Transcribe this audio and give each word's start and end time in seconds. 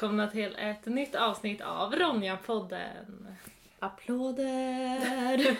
välkomna 0.00 0.26
till 0.28 0.56
ett 0.58 0.86
nytt 0.86 1.14
avsnitt 1.14 1.60
av 1.60 1.92
Ronja-podden. 1.94 3.26
Applåder! 3.78 5.56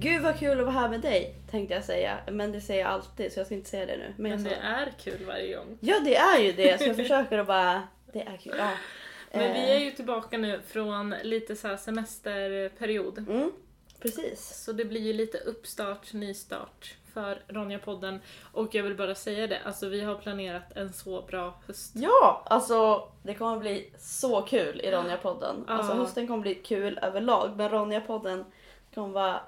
Gud 0.00 0.22
vad 0.22 0.38
kul 0.38 0.58
att 0.58 0.64
vara 0.66 0.70
här 0.70 0.88
med 0.88 1.00
dig 1.00 1.34
tänkte 1.50 1.74
jag 1.74 1.84
säga. 1.84 2.18
Men 2.30 2.52
det 2.52 2.60
säger 2.60 2.80
jag 2.80 2.90
alltid 2.90 3.32
så 3.32 3.40
jag 3.40 3.46
ska 3.46 3.54
inte 3.54 3.70
säga 3.70 3.86
det 3.86 3.96
nu. 3.96 4.14
Men 4.16 4.30
jag 4.30 4.40
det 4.40 4.50
sa- 4.50 4.56
är 4.62 4.92
kul 5.04 5.24
varje 5.26 5.56
gång. 5.56 5.78
Ja 5.80 6.00
det 6.04 6.16
är 6.16 6.38
ju 6.38 6.52
det 6.52 6.80
så 6.80 6.86
jag 6.88 6.96
försöker 6.96 7.38
att 7.38 7.46
bara... 7.46 7.82
Det 8.12 8.20
är 8.22 8.36
kul. 8.36 8.54
Ja. 8.58 8.70
Men 9.32 9.52
vi 9.52 9.58
Eh, 9.58 9.70
är 9.70 9.78
ju 9.78 9.90
tillbaka 9.90 10.38
nu 10.38 10.60
från 10.68 11.14
lite 11.22 11.56
så 11.56 11.76
semesterperiod. 11.76 13.18
Mm, 13.18 13.52
precis. 14.00 14.64
Så 14.64 14.72
det 14.72 14.84
blir 14.84 15.00
ju 15.00 15.12
lite 15.12 15.38
uppstart, 15.38 16.12
nystart 16.12 16.94
för 17.14 17.42
Ronja-podden. 17.48 18.20
Och 18.52 18.74
jag 18.74 18.82
vill 18.82 18.96
bara 18.96 19.14
säga 19.14 19.46
det, 19.46 19.60
alltså 19.64 19.88
vi 19.88 20.00
har 20.00 20.14
planerat 20.14 20.76
en 20.76 20.92
så 20.92 21.22
bra 21.22 21.54
höst. 21.66 21.92
Ja, 21.94 22.42
alltså 22.46 23.08
det 23.22 23.34
kommer 23.34 23.58
bli 23.58 23.92
så 23.98 24.42
kul 24.42 24.80
i 24.80 24.90
Ronja-podden. 24.90 25.64
Alltså 25.66 25.92
hösten 25.92 26.26
kommer 26.26 26.42
bli 26.42 26.54
kul 26.54 26.98
överlag 27.02 27.56
men 27.56 27.70
Ronja-podden 27.70 28.44
kommer 28.94 29.08
vara 29.08 29.40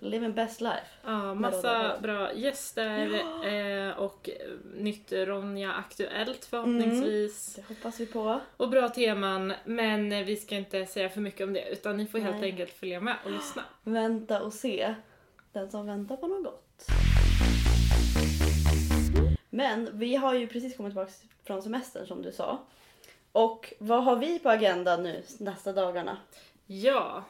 living 0.00 0.32
best 0.32 0.60
life. 0.60 0.86
Ja, 1.04 1.34
massa 1.34 1.98
bra 2.02 2.34
gäster 2.34 3.22
eh, 3.44 3.98
och 3.98 4.30
nytt 4.74 5.12
Ronja 5.12 5.72
Aktuellt 5.72 6.44
förhoppningsvis. 6.44 7.54
Det 7.54 7.74
hoppas 7.74 8.00
vi 8.00 8.06
på. 8.06 8.40
Och 8.56 8.68
bra 8.68 8.88
teman, 8.88 9.52
men 9.64 10.24
vi 10.24 10.36
ska 10.36 10.56
inte 10.56 10.86
säga 10.86 11.08
för 11.08 11.20
mycket 11.20 11.46
om 11.46 11.52
det 11.52 11.72
utan 11.72 11.96
ni 11.96 12.06
får 12.06 12.18
helt 12.18 12.40
Nej. 12.40 12.50
enkelt 12.50 12.70
följa 12.70 13.00
med 13.00 13.16
och 13.24 13.30
lyssna. 13.30 13.64
Vänta 13.82 14.42
och 14.42 14.52
se. 14.52 14.94
Den 15.52 15.70
som 15.70 15.86
väntar 15.86 16.16
på 16.16 16.26
något 16.26 16.44
gott. 16.44 16.86
Men 19.50 19.88
vi 19.92 20.16
har 20.16 20.34
ju 20.34 20.46
precis 20.46 20.76
kommit 20.76 20.92
tillbaka 20.92 21.12
från 21.44 21.62
semestern 21.62 22.06
som 22.06 22.22
du 22.22 22.32
sa. 22.32 22.58
Och 23.32 23.72
vad 23.78 24.04
har 24.04 24.16
vi 24.16 24.38
på 24.38 24.48
agendan 24.48 25.02
nu 25.02 25.22
nästa 25.38 25.72
dagarna? 25.72 26.16
Ja. 26.66 27.24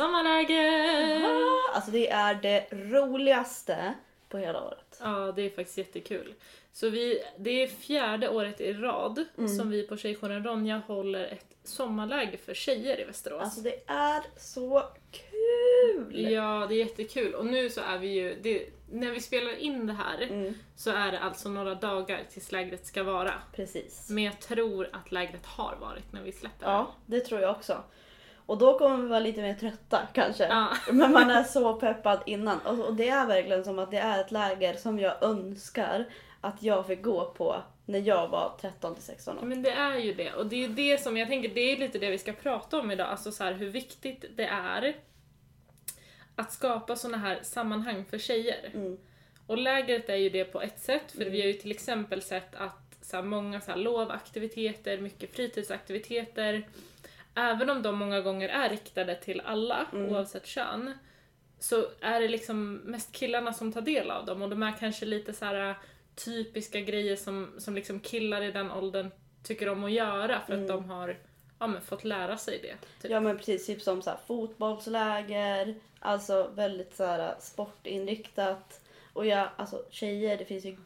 Sommarläger! 0.00 1.24
Ah, 1.24 1.74
Alltså 1.74 1.90
det 1.90 2.10
är 2.10 2.34
det 2.34 2.66
roligaste 2.70 3.94
på 4.28 4.38
hela 4.38 4.64
året. 4.64 4.98
Ja, 5.00 5.32
det 5.36 5.42
är 5.42 5.50
faktiskt 5.50 5.78
jättekul. 5.78 6.34
Så 6.72 6.88
vi, 6.88 7.22
det 7.38 7.62
är 7.62 7.66
fjärde 7.66 8.28
året 8.28 8.60
i 8.60 8.72
rad 8.72 9.24
Mm. 9.38 9.48
som 9.48 9.70
vi 9.70 9.82
på 9.86 9.96
Tjejjouren 9.96 10.44
Ronja 10.44 10.82
håller 10.86 11.24
ett 11.24 11.46
sommarläger 11.64 12.38
för 12.38 12.54
tjejer 12.54 13.00
i 13.00 13.04
Västerås. 13.04 13.42
Alltså 13.42 13.60
det 13.60 13.82
är 13.86 14.22
så 14.38 14.82
kul! 15.10 16.30
Ja, 16.32 16.66
det 16.68 16.74
är 16.74 16.78
jättekul. 16.78 17.34
Och 17.34 17.46
nu 17.46 17.70
så 17.70 17.80
är 17.80 17.98
vi 17.98 18.08
ju, 18.08 18.36
det, 18.42 18.66
när 18.90 19.10
vi 19.10 19.20
spelar 19.20 19.56
in 19.56 19.86
det 19.86 19.92
här 19.92 20.22
Mm, 20.22 20.54
så 20.76 20.90
är 20.90 21.12
det 21.12 21.18
alltså 21.18 21.48
några 21.48 21.74
dagar 21.74 22.20
tills 22.30 22.52
lägret 22.52 22.86
ska 22.86 23.02
vara. 23.02 23.32
precis. 23.52 24.06
Men 24.10 24.24
jag 24.24 24.40
tror 24.40 24.88
att 24.92 25.12
lägret 25.12 25.46
har 25.46 25.76
varit 25.80 26.12
när 26.12 26.22
vi 26.22 26.32
släpper. 26.32 26.66
Ja, 26.66 26.94
det 27.06 27.20
tror 27.20 27.40
jag 27.40 27.50
också. 27.50 27.82
Och 28.50 28.58
då 28.58 28.78
kommer 28.78 28.96
vi 28.96 29.08
vara 29.08 29.20
lite 29.20 29.42
mer 29.42 29.54
trötta 29.54 30.08
kanske. 30.12 30.44
Ja. 30.44 30.76
Men 30.92 31.12
man 31.12 31.30
är 31.30 31.44
så 31.44 31.74
peppad 31.74 32.20
innan. 32.26 32.58
Och 32.60 32.78
och 32.86 32.94
det 32.94 33.08
är 33.08 33.26
verkligen 33.26 33.64
som 33.64 33.78
att 33.78 33.90
det 33.90 33.98
är 33.98 34.20
ett 34.20 34.30
läger 34.30 34.74
som 34.74 34.98
jag 34.98 35.22
önskar 35.22 36.04
att 36.40 36.62
jag 36.62 36.86
fick 36.86 37.02
gå 37.02 37.30
på 37.30 37.56
när 37.86 37.98
jag 37.98 38.28
var 38.28 38.56
13 38.60 38.94
till 38.94 39.02
16 39.02 39.36
Ja, 39.36 39.42
år. 39.42 39.46
Men 39.46 39.62
det 39.62 39.70
är 39.70 39.98
ju 39.98 40.14
det. 40.14 40.32
Och 40.32 40.46
det 40.46 40.56
är 40.56 40.68
ju 40.68 40.74
det 40.74 41.02
som 41.02 41.16
jag 41.16 41.28
tänker, 41.28 41.48
det 41.48 41.60
är 41.60 41.76
lite 41.76 41.98
det 41.98 42.10
vi 42.10 42.18
ska 42.18 42.32
prata 42.32 42.80
om 42.80 42.90
idag. 42.90 43.08
Alltså 43.08 43.32
så 43.32 43.44
här, 43.44 43.52
hur 43.52 43.70
viktigt 43.70 44.24
det 44.36 44.46
är 44.46 44.96
att 46.36 46.52
skapa 46.52 46.96
såna 46.96 47.18
här 47.18 47.38
sammanhang 47.42 48.04
för 48.04 48.18
tjejer. 48.18 48.70
Mm. 48.74 48.98
Och 49.46 49.58
lägret 49.58 50.08
är 50.08 50.16
ju 50.16 50.30
det 50.30 50.44
på 50.44 50.62
ett 50.62 50.80
sätt, 50.80 51.12
för 51.12 51.24
vi 51.24 51.40
har 51.40 51.46
ju 51.46 51.52
till 51.52 51.70
exempel 51.70 52.22
sett 52.22 52.54
att 52.54 52.98
så 53.02 53.16
här, 53.16 53.22
många 53.22 53.60
så 53.60 53.70
här, 53.70 53.78
lovaktiviteter, 53.78 54.98
mycket 54.98 55.34
fritidsaktiviteter, 55.34 56.66
även 57.34 57.70
om 57.70 57.82
de 57.82 57.98
många 57.98 58.20
gånger 58.20 58.48
är 58.48 58.68
riktade 58.68 59.14
till 59.14 59.40
alla, 59.40 59.86
oavsett 59.92 60.46
kön, 60.46 60.92
så 61.58 61.86
är 62.00 62.20
det 62.20 62.28
liksom 62.28 62.74
mest 62.74 63.12
killarna 63.12 63.52
som 63.52 63.72
tar 63.72 63.80
del 63.80 64.10
av 64.10 64.26
dem 64.26 64.42
och 64.42 64.50
de 64.50 64.62
är 64.62 64.76
kanske 64.80 65.06
lite 65.06 65.32
så 65.32 65.44
här 65.44 65.74
typiska 66.14 66.80
grejer 66.80 67.16
som, 67.16 67.54
som 67.58 67.74
liksom 67.74 68.00
killar 68.00 68.42
i 68.42 68.52
den 68.52 68.70
åldern 68.70 69.10
tycker 69.42 69.68
om 69.68 69.84
att 69.84 69.92
göra 69.92 70.40
för 70.46 70.54
att 70.54 70.68
de 70.68 70.90
har 70.90 71.16
ja, 71.58 71.66
men 71.66 71.82
fått 71.82 72.04
lära 72.04 72.36
sig 72.36 72.58
det. 72.62 73.02
Typ. 73.02 73.10
Ja 73.10 73.20
men 73.20 73.36
precis, 73.36 73.66
typ 73.66 73.82
som 73.82 74.02
så 74.02 74.10
här, 74.10 74.18
fotbollsläger, 74.26 75.74
alltså 75.98 76.50
väldigt 76.54 76.96
så 76.96 77.04
här, 77.04 77.34
sportinriktat. 77.40 78.80
Och 79.12 79.26
jag, 79.26 79.48
alltså 79.56 79.84
tjejer, 79.90 80.38
det 80.38 80.44
finns 80.44 80.64
ju 80.64 80.76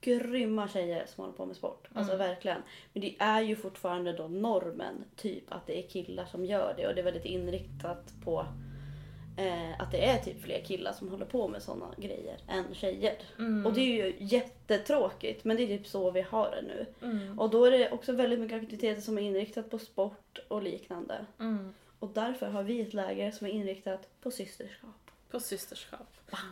grymma 0.00 0.68
tjejer 0.68 1.06
som 1.06 1.24
håller 1.24 1.36
på 1.36 1.46
med 1.46 1.56
sport. 1.56 1.88
Alltså 1.94 2.16
verkligen. 2.16 2.62
Men 2.92 3.00
det 3.00 3.16
är 3.18 3.40
ju 3.40 3.56
fortfarande 3.56 4.12
då 4.12 4.28
normen, 4.28 5.04
typ 5.16 5.44
att 5.48 5.66
det 5.66 5.78
är 5.78 5.88
killar 5.88 6.24
som 6.24 6.44
gör 6.44 6.74
det 6.76 6.86
och 6.86 6.94
det 6.94 7.00
är 7.00 7.04
väldigt 7.04 7.24
inriktat 7.24 8.12
på 8.24 8.46
eh, 9.38 9.80
att 9.80 9.92
det 9.92 10.04
är 10.04 10.18
typ 10.18 10.42
fler 10.42 10.60
killar 10.60 10.92
som 10.92 11.08
håller 11.08 11.26
på 11.26 11.48
med 11.48 11.62
sådana 11.62 11.94
grejer 11.96 12.36
än 12.48 12.74
tjejer. 12.74 13.16
Och 13.66 13.72
det 13.72 13.80
är 13.80 14.06
ju 14.06 14.16
jättetråkigt 14.18 15.44
men 15.44 15.56
det 15.56 15.62
är 15.62 15.78
typ 15.78 15.86
så 15.86 16.10
vi 16.10 16.20
har 16.20 16.50
det 16.50 16.62
nu. 16.62 16.86
Mm. 17.02 17.38
Och 17.38 17.50
då 17.50 17.64
är 17.64 17.70
det 17.70 17.90
också 17.90 18.12
väldigt 18.12 18.40
mycket 18.40 18.62
aktiviteter 18.62 19.00
som 19.00 19.18
är 19.18 19.22
inriktat 19.22 19.70
på 19.70 19.78
sport 19.78 20.38
och 20.48 20.62
liknande. 20.62 21.26
Mm. 21.40 21.74
Och 21.98 22.10
därför 22.14 22.46
har 22.46 22.62
vi 22.62 22.80
ett 22.80 22.94
läger 22.94 23.30
som 23.30 23.46
är 23.46 23.50
inriktat 23.50 24.08
på 24.22 24.30
systerskap. 24.30 25.07
På 25.30 25.40
systerskap. 25.40 26.06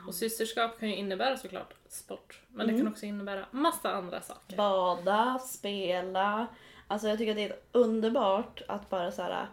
Och 0.06 0.14
systerskap 0.14 0.81
kan 0.81 0.88
ju 0.88 0.97
innebära 0.97 1.37
såklart 1.37 1.75
sport, 1.88 2.41
men 2.48 2.66
det 2.66 2.72
Mm. 2.72 2.84
kan 2.84 2.92
också 2.92 3.06
innebära 3.06 3.47
massa 3.50 3.91
andra 3.91 4.20
saker. 4.22 4.56
Bada, 4.56 5.38
spela. 5.38 6.47
Alltså 6.88 7.09
jag 7.09 7.19
tycker 7.19 7.31
att 7.31 7.37
det 7.37 7.44
är 7.44 7.56
underbart 7.72 8.62
att 8.69 8.91
bara 8.91 9.12
så 9.12 9.22
här 9.22 9.47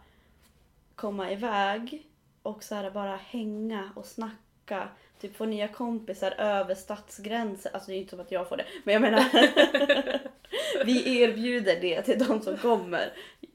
komma 0.95 1.31
iväg 1.31 2.07
och 2.41 2.63
så 2.63 2.75
här 2.75 2.91
bara 2.91 3.15
hänga 3.15 3.91
och 3.95 4.05
snacka. 4.05 4.89
Typ 5.21 5.35
få 5.37 5.45
nya 5.45 5.67
kompisar 5.67 6.31
över 6.31 6.75
stadsgränser. 6.75 7.71
Alltså 7.73 7.91
det 7.91 7.97
är 7.97 7.99
inte 7.99 8.09
som 8.09 8.19
att 8.19 8.31
jag 8.31 8.49
får 8.49 8.57
det. 8.57 8.65
Men 8.83 8.93
jag 8.93 9.01
menar. 9.01 9.23
vi 10.85 11.21
erbjuder 11.21 11.81
det 11.81 12.01
till 12.01 12.19
de 12.27 12.41
som 12.41 12.57
kommer. 12.57 13.13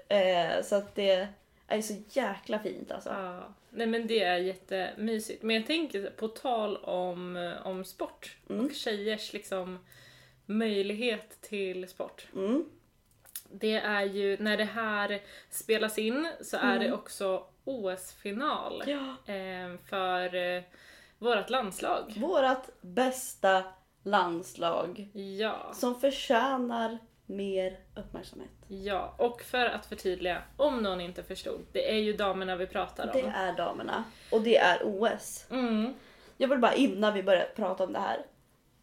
Eh, 0.09 0.63
så 0.65 0.75
att 0.77 0.95
det 0.95 1.29
är 1.69 1.83
så 1.83 1.95
jäkla 2.11 2.59
fint 2.59 2.91
alltså. 2.93 3.11
Ja, 3.11 3.43
nej 3.79 3.87
men 3.87 4.07
det 4.07 4.23
är 4.23 4.39
jättemysigt. 4.39 5.43
Men 5.43 5.57
jag 5.57 5.67
tänker 5.67 6.11
på 6.11 6.29
tal 6.29 6.77
om, 6.77 7.55
om 7.65 7.85
sport 7.85 8.37
Mm. 8.51 8.65
och 8.67 8.73
tjejers 8.75 9.33
liksom 9.33 9.79
möjlighet 10.47 11.41
till 11.41 11.89
sport. 11.89 12.27
Mm. 12.35 12.65
Det 13.53 13.73
är 13.75 14.03
ju, 14.05 14.37
när 14.41 14.57
det 14.57 14.65
här 14.65 15.21
spelas 15.51 15.99
in 15.99 16.29
så 16.41 16.57
är 16.57 16.79
det 16.79 16.93
också 16.93 17.45
OS-final 17.65 18.83
Mm. 18.87 19.15
Ja. 19.27 19.33
eh, 19.35 19.79
för 19.89 20.35
eh, 20.35 20.63
vårt 21.19 21.51
landslag. 21.51 22.13
Vårat 22.17 22.71
bästa 22.81 23.63
landslag. 24.03 25.09
Ja. 25.39 25.73
Som 25.75 26.01
förtjänar 26.01 26.99
mer 27.29 27.77
uppmärksamhet. 27.97 28.51
Ja, 28.69 29.15
och 29.17 29.43
för 29.43 29.67
att 29.67 29.87
förtydliga, 29.87 30.43
om 30.57 30.83
någon 30.83 31.01
inte 31.01 31.23
förstod, 31.23 31.67
det 31.73 31.91
är 31.91 31.99
ju 31.99 32.13
damerna 32.13 32.57
vi 32.57 32.67
pratar 32.67 33.11
Det 33.13 33.23
om. 33.23 33.33
är 33.35 33.53
damerna. 33.53 34.05
Och 34.31 34.41
det 34.43 34.57
är 34.57 34.81
OS. 34.85 35.47
Mm. 35.51 35.95
Jag 36.37 36.49
vill 36.49 36.59
bara 36.59 36.75
innan 36.75 37.15
vi 37.15 37.23
börjar 37.23 37.53
prata 37.57 37.85
om 37.85 37.93
det 37.93 37.99
här. 37.99 38.19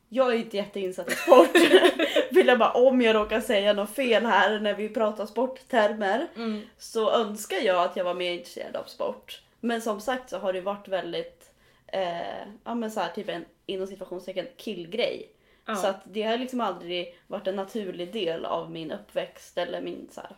Jag 0.09 0.33
är 0.33 0.37
inte 0.37 0.57
jätteinsatt 0.57 1.11
i 1.11 1.15
sport. 1.15 1.49
vill 2.31 2.47
jag 2.47 2.59
bara 2.59 2.71
om 2.71 3.01
jag 3.01 3.15
råkar 3.15 3.41
säga 3.41 3.73
något 3.73 3.89
fel 3.95 4.25
här 4.25 4.59
när 4.59 4.73
vi 4.73 4.89
pratar 4.89 5.25
sporttermer. 5.25 6.27
Mm. 6.35 6.61
Så 6.77 7.11
önskar 7.11 7.57
jag 7.57 7.83
att 7.83 7.95
jag 7.95 8.03
var 8.03 8.13
mer 8.13 8.31
intresserad 8.31 8.75
av 8.75 8.83
sport. 8.83 9.41
Men 9.59 9.81
som 9.81 10.01
sagt 10.01 10.29
så 10.29 10.37
har 10.37 10.53
det 10.53 10.61
varit 10.61 10.87
väldigt, 10.87 11.51
eh, 11.87 12.47
ja 12.63 12.75
men 12.75 12.91
så 12.91 12.99
här, 12.99 13.09
typ 13.11 13.29
en 13.29 13.45
inom 13.65 13.87
situationstecken 13.87 14.47
killgrej. 14.57 15.29
Ja. 15.65 15.75
Så 15.75 15.87
att 15.87 16.01
det 16.03 16.21
har 16.21 16.37
liksom 16.37 16.61
aldrig 16.61 17.17
varit 17.27 17.47
en 17.47 17.55
naturlig 17.55 18.13
del 18.13 18.45
av 18.45 18.71
min 18.71 18.91
uppväxt 18.91 19.57
eller 19.57 19.81
min 19.81 20.09
så 20.11 20.21
här, 20.21 20.35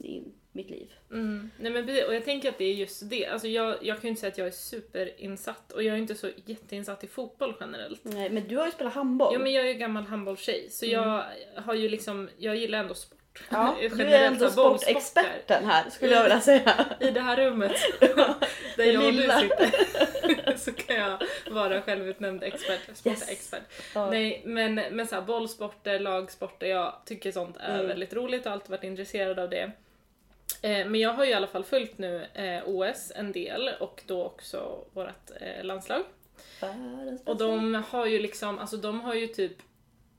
i 0.00 0.22
mitt 0.52 0.70
liv. 0.70 0.92
Mm. 1.10 1.50
Nej 1.58 1.72
men 1.72 1.84
och 1.84 2.14
jag 2.14 2.24
tänker 2.24 2.48
att 2.48 2.58
det 2.58 2.64
är 2.64 2.74
just 2.74 3.10
det. 3.10 3.26
Alltså 3.26 3.48
jag, 3.48 3.76
jag 3.82 3.96
kan 3.96 4.02
ju 4.02 4.08
inte 4.08 4.20
säga 4.20 4.32
att 4.32 4.38
jag 4.38 4.46
är 4.46 4.50
superinsatt 4.50 5.72
och 5.72 5.82
jag 5.82 5.94
är 5.94 5.98
inte 5.98 6.14
så 6.14 6.30
jätteinsatt 6.44 7.04
i 7.04 7.06
fotboll 7.06 7.54
generellt. 7.60 8.00
Nej, 8.02 8.30
men 8.30 8.48
du 8.48 8.56
har 8.56 8.66
ju 8.66 8.72
spelat 8.72 8.94
handboll. 8.94 9.34
Ja 9.34 9.38
men 9.38 9.52
jag 9.52 9.64
är 9.64 9.68
ju 9.68 9.74
gammal 9.74 10.04
handbollstjej 10.04 10.70
så 10.70 10.86
jag 10.86 11.24
har 11.56 11.74
ju 11.74 11.88
liksom, 11.88 12.28
jag 12.38 12.56
gillar 12.56 12.78
ändå 12.78 12.94
sport. 12.94 13.18
Ja, 13.48 13.76
du 13.80 14.02
är 14.02 14.26
ändå 14.32 14.50
sportexperten 14.50 15.64
här 15.64 15.90
skulle 15.90 16.14
jag 16.14 16.22
vilja 16.22 16.40
säga. 16.40 16.86
I 17.00 17.10
det 17.10 17.20
här 17.20 17.36
rummet 17.36 17.76
där 18.76 18.84
jag 18.84 19.06
och 19.06 19.12
du 19.12 19.20
sitter 19.20 20.07
kan 20.88 20.96
jag 20.96 21.18
vara 21.50 21.82
självutnämnd 21.82 22.42
expert, 22.42 22.80
sportexpert. 22.96 23.62
Ja. 23.94 24.10
Nej 24.10 24.42
men, 24.44 24.74
men 24.74 25.06
så 25.06 25.14
här, 25.14 25.22
bollsporter, 25.22 25.98
lagsporter, 25.98 26.66
jag 26.66 26.94
tycker 27.04 27.32
sånt 27.32 27.56
är 27.60 27.74
Mm. 27.74 27.86
väldigt 27.88 28.12
roligt 28.14 28.40
och 28.40 28.46
har 28.46 28.52
alltid 28.52 28.70
varit 28.70 28.84
intresserad 28.84 29.38
av 29.38 29.50
det. 29.50 29.70
Eh, 30.62 30.86
men 30.86 30.94
jag 30.94 31.12
har 31.12 31.24
ju 31.24 31.30
i 31.30 31.34
alla 31.34 31.46
fall 31.46 31.64
följt 31.64 31.98
nu 31.98 32.26
eh, 32.34 32.62
OS 32.66 33.12
en 33.14 33.32
del 33.32 33.70
och 33.80 34.02
då 34.06 34.24
också 34.24 34.84
vårt 34.92 35.30
eh, 35.40 35.64
landslag. 35.64 36.02
Och 37.24 37.36
de 37.36 37.74
har 37.74 38.06
ju 38.06 38.18
liksom, 38.18 38.58
alltså 38.58 38.76
de 38.76 39.00
har 39.00 39.14
ju 39.14 39.26
typ 39.26 39.52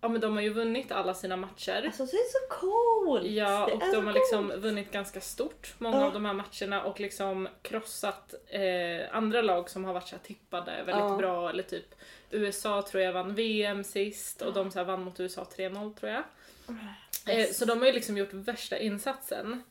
ja 0.01 0.09
men 0.09 0.21
de 0.21 0.33
har 0.35 0.41
ju 0.41 0.49
vunnit 0.49 0.91
alla 0.91 1.13
sina 1.13 1.37
matcher. 1.37 1.83
Alltså 1.85 2.05
det 2.05 2.17
är 2.17 2.31
så 2.31 2.53
coolt! 2.59 3.25
Ja, 3.25 3.65
och 3.65 3.79
de 3.93 4.05
har 4.05 4.13
liksom 4.13 4.47
coolt. 4.49 4.59
vunnit 4.63 4.91
ganska 4.91 5.21
stort, 5.21 5.73
många 5.77 5.97
Ja. 5.97 6.05
av 6.05 6.13
de 6.13 6.25
här 6.25 6.33
matcherna 6.33 6.83
och 6.83 6.99
liksom 6.99 7.47
krossat 7.61 8.33
eh, 8.47 9.15
andra 9.15 9.41
lag 9.41 9.69
som 9.69 9.85
har 9.85 9.93
varit 9.93 10.07
så 10.07 10.17
tippade 10.17 10.71
väldigt 10.71 10.95
Ja. 11.09 11.17
bra 11.17 11.49
eller 11.49 11.63
typ 11.63 11.95
USA 12.31 12.81
tror 12.81 13.03
jag 13.03 13.13
vann 13.13 13.35
VM 13.35 13.83
sist 13.83 14.41
och 14.41 14.53
de 14.53 14.71
så 14.71 14.83
vann 14.83 15.03
mot 15.03 15.19
USA 15.19 15.43
3-0 15.57 15.93
tror 15.95 16.11
jag. 16.11 16.23
Eh, 17.27 17.45
så 17.51 17.65
de 17.65 17.79
har 17.79 17.85
ju 17.85 17.93
liksom 17.93 18.17
gjort 18.17 18.33
värsta 18.33 18.77
insatsen. 18.77 19.63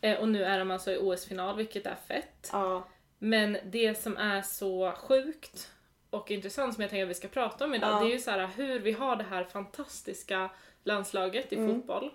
Eh, 0.00 0.18
och 0.18 0.28
nu 0.28 0.44
är 0.44 0.58
de 0.58 0.70
alltså 0.70 0.92
i 0.92 0.98
OS-final 0.98 1.56
vilket 1.56 1.86
är 1.86 1.96
fett. 2.08 2.48
Ja. 2.52 2.88
Men 3.18 3.58
det 3.64 4.02
som 4.02 4.16
är 4.16 4.42
så 4.42 4.92
sjukt 4.92 5.70
och 6.10 6.30
intressant 6.30 6.74
som 6.74 6.80
jag 6.82 6.90
tänker 6.90 7.02
att 7.04 7.10
vi 7.10 7.14
ska 7.14 7.28
prata 7.28 7.64
om 7.64 7.74
idag 7.74 7.90
Ja. 7.90 8.00
det 8.00 8.10
är 8.10 8.12
ju 8.12 8.18
så 8.18 8.30
här 8.30 8.46
hur 8.56 8.80
vi 8.80 8.92
har 8.92 9.16
det 9.16 9.24
här 9.24 9.44
fantastiska 9.44 10.50
landslaget 10.84 11.52
i 11.52 11.56
Mm. 11.56 11.68
fotboll, 11.74 12.10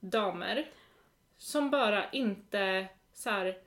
damer, 0.00 0.70
som 1.38 1.70
bara 1.70 2.10
inte 2.10 2.86
så 3.14 3.30
här. 3.30 3.58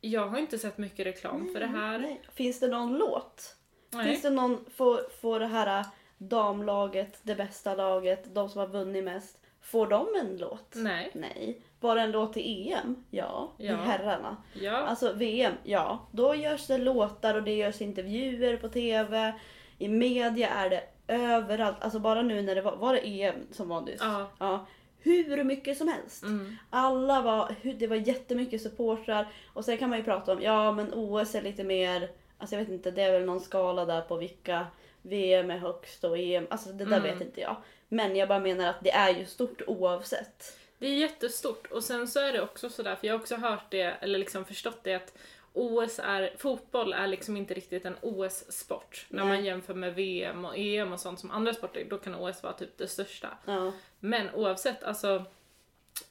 Jag 0.00 0.26
har 0.28 0.38
inte 0.38 0.58
sett 0.58 0.78
mycket 0.78 1.06
reklam 1.06 1.50
för 1.52 1.60
det 1.60 1.66
här. 1.66 1.98
Nej. 1.98 2.20
Finns 2.34 2.60
det 2.60 2.68
någon 2.68 2.98
låt? 2.98 3.56
Nej. 3.90 4.06
Finns 4.10 4.22
det 4.22 4.30
någon, 4.30 4.64
får, 4.70 5.08
får 5.20 5.40
det 5.40 5.46
här 5.46 5.80
äh, 5.80 5.86
damlaget, 6.18 7.18
det 7.22 7.34
bästa 7.34 7.74
laget, 7.74 8.34
de 8.34 8.48
som 8.48 8.58
har 8.60 8.68
vunnit 8.68 9.04
mest, 9.04 9.38
får 9.60 9.86
de 9.86 10.06
en 10.20 10.36
låt? 10.36 10.72
Nej. 10.74 11.10
Nej. 11.14 11.62
Bara 11.82 12.02
en 12.02 12.10
låt 12.12 12.32
till 12.32 12.72
EM? 12.72 13.04
Ja. 13.10 13.52
Ja. 13.56 13.72
I 13.72 13.76
herrarna. 13.76 14.36
Ja. 14.52 14.76
Alltså 14.76 15.12
VM? 15.12 15.52
Ja. 15.64 16.06
Då 16.12 16.34
görs 16.34 16.66
det 16.66 16.78
låtar 16.78 17.34
och 17.34 17.42
det 17.42 17.54
görs 17.54 17.80
intervjuer 17.80 18.56
på 18.56 18.68
TV. 18.68 19.32
I 19.78 19.88
media 19.88 20.48
är 20.48 20.70
det 20.70 20.82
överallt. 21.08 21.76
Alltså 21.80 21.98
bara 21.98 22.22
nu 22.22 22.42
när 22.42 22.54
det 22.54 22.62
var, 22.62 22.76
var 22.76 22.94
det 22.94 23.00
EM 23.22 23.34
som 23.50 23.68
var 23.68 23.80
nyss? 23.80 24.00
Ja. 24.00 24.30
ja. 24.38 24.66
Hur 25.00 25.44
mycket 25.44 25.78
som 25.78 25.88
helst. 25.88 26.22
Mm. 26.22 26.56
Alla 26.70 27.22
var, 27.22 27.54
det 27.78 27.86
var 27.86 27.96
jättemycket 27.96 28.62
supportrar. 28.62 29.28
Och 29.52 29.64
sen 29.64 29.78
kan 29.78 29.88
man 29.90 29.98
ju 29.98 30.04
prata 30.04 30.32
om, 30.32 30.42
ja 30.42 30.72
men 30.72 30.94
OS 30.94 31.34
är 31.34 31.42
lite 31.42 31.64
mer, 31.64 32.10
alltså 32.38 32.56
jag 32.56 32.60
vet 32.60 32.72
inte, 32.72 32.90
det 32.90 33.02
är 33.02 33.12
väl 33.12 33.24
någon 33.24 33.40
skala 33.40 33.84
där 33.84 34.00
på 34.00 34.16
vilka 34.16 34.66
VM 35.02 35.50
är 35.50 35.58
högst 35.58 36.04
och 36.04 36.18
EM, 36.18 36.46
alltså 36.50 36.68
det 36.72 36.84
där 36.84 36.96
Mm. 36.96 37.02
vet 37.02 37.20
inte 37.20 37.40
jag. 37.40 37.56
Men 37.88 38.16
jag 38.16 38.28
bara 38.28 38.38
menar 38.38 38.68
att 38.68 38.80
det 38.80 38.90
är 38.90 39.10
ju 39.10 39.26
stort 39.26 39.62
oavsett. 39.66 40.58
Det 40.82 40.88
är 40.88 40.96
jättestort 40.96 41.66
och 41.66 41.84
sen 41.84 42.08
så 42.08 42.20
är 42.20 42.32
det 42.32 42.42
också 42.42 42.70
sådär, 42.70 42.96
för 42.96 43.06
jag 43.06 43.14
har 43.14 43.20
också 43.20 43.36
hört 43.36 43.70
det, 43.70 43.82
eller 43.82 44.18
liksom 44.18 44.44
förstått 44.44 44.78
det 44.82 44.94
att 44.94 45.18
OS 45.52 45.98
är, 45.98 46.34
fotboll 46.38 46.92
är 46.92 47.06
liksom 47.06 47.36
inte 47.36 47.54
riktigt 47.54 47.84
en 47.84 47.96
OS-sport. 48.00 49.06
När 49.08 49.24
man 49.24 49.44
jämför 49.44 49.74
med 49.74 49.94
VM 49.94 50.44
och 50.44 50.58
EM 50.58 50.92
och 50.92 51.00
sånt 51.00 51.20
som 51.20 51.30
andra 51.30 51.54
sporter, 51.54 51.86
då 51.90 51.98
kan 51.98 52.14
OS 52.14 52.42
vara 52.42 52.52
typ 52.52 52.78
det 52.78 52.88
största. 52.88 53.28
Ja. 53.44 53.72
Men 54.00 54.34
oavsett, 54.34 54.84
alltså 54.84 55.24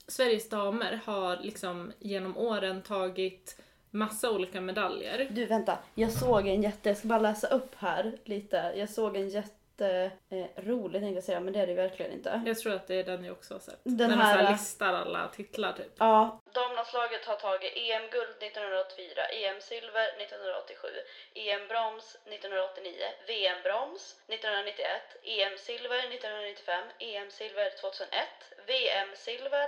Sveriges 0.07 0.49
damer 0.49 1.01
har 1.05 1.37
liksom 1.37 1.91
genom 1.99 2.37
åren 2.37 2.81
tagit 2.81 3.61
massa 3.89 4.31
olika 4.31 4.61
medaljer. 4.61 5.27
Du 5.31 5.45
vänta, 5.45 5.79
jag 5.95 6.11
såg 6.11 6.47
en 6.47 6.63
jätte, 6.63 6.89
jag 6.89 6.97
ska 6.97 7.07
bara 7.07 7.19
läsa 7.19 7.47
upp 7.47 7.75
här 7.75 8.17
lite. 8.23 8.73
Jag 8.75 8.89
såg 8.89 9.15
en 9.15 9.29
jätte 9.29 9.60
eh, 9.81 10.45
rolig 10.55 11.01
tänkte 11.01 11.17
jag 11.17 11.23
säga, 11.23 11.39
men 11.39 11.53
det 11.53 11.59
är 11.59 11.67
det 11.67 11.73
verkligen 11.73 12.11
inte. 12.11 12.41
Jag 12.45 12.59
tror 12.59 12.73
att 12.75 12.87
det 12.87 12.95
är 12.95 13.03
den 13.03 13.25
jag 13.25 13.33
också 13.37 13.53
har 13.53 13.59
sett. 13.59 13.79
Den 13.83 13.97
Den 13.97 14.11
här- 14.19 14.37
här 14.43 14.51
listar 14.51 14.93
alla 14.93 15.27
titlar 15.27 15.73
typ. 15.73 15.91
Ja. 15.97 16.41
Damlandslaget 16.53 17.25
har 17.25 17.35
tagit 17.35 17.73
EM-guld 17.75 18.35
1984, 18.43 19.25
EM-silver 19.41 20.07
1987, 20.17 20.87
EM-broms 21.35 22.17
1989, 22.25 22.93
VM-broms 23.27 24.03
1991, 24.27 25.01
EM-silver 25.23 25.99
1995, 26.15 26.83
EM-silver 26.99 27.69
2001, 27.81 28.27
VM-silver 28.67 29.67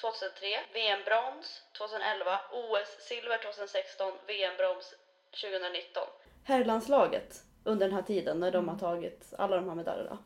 2003, 0.00 0.58
VM-brons 0.72 1.62
2011, 1.78 2.40
OS-silver 2.52 3.38
2016, 3.38 4.12
VM-broms 4.26 4.94
2019. 5.42 6.02
Herrlandslaget 6.44 7.42
under 7.66 7.86
den 7.86 7.94
här 7.94 8.02
tiden 8.02 8.40
när 8.40 8.50
de 8.50 8.68
har 8.68 8.78
tagit 8.78 9.34
alla 9.38 9.56
de 9.56 9.68
här 9.68 9.74
medaljerna. 9.74 10.18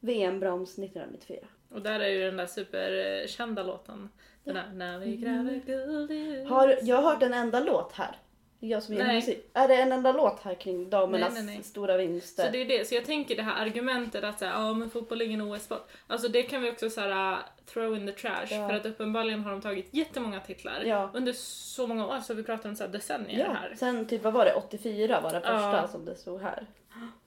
VM-broms 0.00 0.78
1994. 0.78 1.38
Och 1.70 1.82
där 1.82 2.00
är 2.00 2.08
ju 2.08 2.24
den 2.24 2.36
där 2.36 2.46
superkända 2.46 3.62
låten. 3.62 4.08
Den 4.44 4.54
där 4.54 4.70
När 4.72 4.98
vi 4.98 5.16
gräver 5.16 5.62
guld 5.66 6.10
i 6.10 6.44
Har 6.44 6.78
jag 6.82 7.02
hört 7.02 7.22
en 7.22 7.34
enda 7.34 7.60
låt 7.60 7.92
här? 7.92 8.16
Jag 8.62 8.82
som 8.82 8.94
gillar 8.94 9.14
musik. 9.14 9.50
Är 9.54 9.68
det 9.68 9.74
en 9.74 9.92
enda 9.92 10.12
låt 10.12 10.40
här 10.40 10.54
kring 10.54 10.90
damernas 10.90 11.34
Nej, 11.34 11.42
nej, 11.42 11.54
nej. 11.54 11.64
stora 11.64 11.96
vinster? 11.96 12.44
Så 12.44 12.50
det 12.52 12.58
är 12.60 12.64
det, 12.66 12.88
så 12.88 12.94
jag 12.94 13.04
tänker 13.04 13.36
det 13.36 13.42
här 13.42 13.66
argumentet 13.66 14.24
att 14.24 14.38
säga, 14.38 14.50
ja 14.50 14.72
men 14.74 14.90
fotboll 14.90 15.20
är 15.20 15.24
ingen 15.24 15.40
OS-sport. 15.40 15.88
Alltså 16.06 16.28
det 16.28 16.42
kan 16.42 16.62
vi 16.62 16.70
också 16.70 16.90
såhär 16.90 17.38
throw 17.66 17.96
in 17.96 18.06
the 18.06 18.12
trash 18.12 18.46
Ja. 18.50 18.68
för 18.68 18.76
att 18.76 18.86
uppenbarligen 18.86 19.40
har 19.40 19.50
de 19.50 19.60
tagit 19.60 19.88
jättemånga 19.90 20.40
titlar 20.40 20.82
Ja. 20.84 21.10
under 21.14 21.32
så 21.32 21.86
många 21.86 22.06
år 22.06 22.20
så 22.20 22.34
vi 22.34 22.42
pratar 22.42 22.68
om 22.68 22.76
så 22.76 22.84
här 22.84 22.90
decennier 22.90 23.38
ja. 23.46 23.52
här. 23.52 23.74
Sen 23.76 24.06
typ, 24.06 24.22
vad 24.22 24.32
var 24.32 24.44
det? 24.44 24.54
84 24.54 25.20
var 25.20 25.32
det 25.32 25.40
första 25.40 25.88
som 25.88 26.04
det 26.04 26.16
stod 26.16 26.40
här. 26.42 26.66